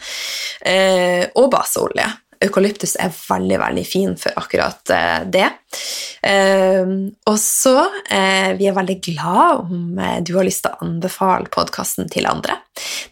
og 1.35 1.49
baseolje. 1.53 2.07
Eukalyptus 2.45 2.97
er 2.99 3.13
veldig 3.15 3.57
veldig 3.61 3.85
fin 3.87 4.13
for 4.19 4.35
akkurat 4.37 4.91
det. 5.31 5.47
Og 7.31 7.37
så 7.39 7.75
Vi 8.59 8.67
er 8.67 8.75
veldig 8.75 8.97
glad 9.07 9.63
om 9.63 10.01
du 10.27 10.33
har 10.35 10.45
lyst 10.45 10.65
til 10.65 10.75
å 10.75 10.85
anbefale 10.85 11.47
podkasten 11.53 12.11
til 12.11 12.27
andre. 12.29 12.59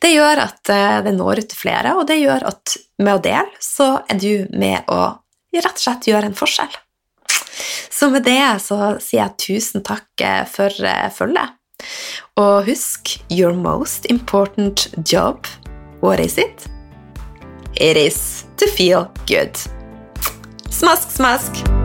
Det 0.04 0.12
gjør 0.12 0.44
at 0.44 0.74
det 1.08 1.16
når 1.16 1.46
ut 1.46 1.52
til 1.54 1.62
flere, 1.64 1.96
og 1.96 2.08
det 2.12 2.20
gjør 2.20 2.50
at 2.52 2.78
med 3.00 3.16
å 3.16 3.24
dele 3.24 3.64
så 3.64 3.94
er 4.04 4.20
du 4.20 4.34
med 4.52 4.92
å 4.92 5.14
rett 5.62 5.78
og 5.78 5.86
slett 5.86 6.10
gjøre 6.10 6.30
en 6.32 6.38
forskjell. 6.38 6.76
Så 7.94 8.10
med 8.10 8.26
det 8.26 8.42
så 8.64 8.78
sier 9.02 9.22
jeg 9.22 9.40
tusen 9.44 9.84
takk 9.86 10.24
eh, 10.26 10.44
for 10.50 10.74
eh, 10.88 11.10
følget. 11.14 11.60
Og 12.36 12.66
husk 12.66 13.22
your 13.32 13.54
most 13.54 14.06
important 14.10 14.88
job. 15.14 15.48
What 16.02 16.20
is 16.20 16.38
it? 16.38 16.68
It 17.76 17.98
is 17.98 18.46
to 18.58 18.68
feel 18.68 19.08
good. 19.28 19.58
Smask, 20.70 21.12
smask! 21.12 21.83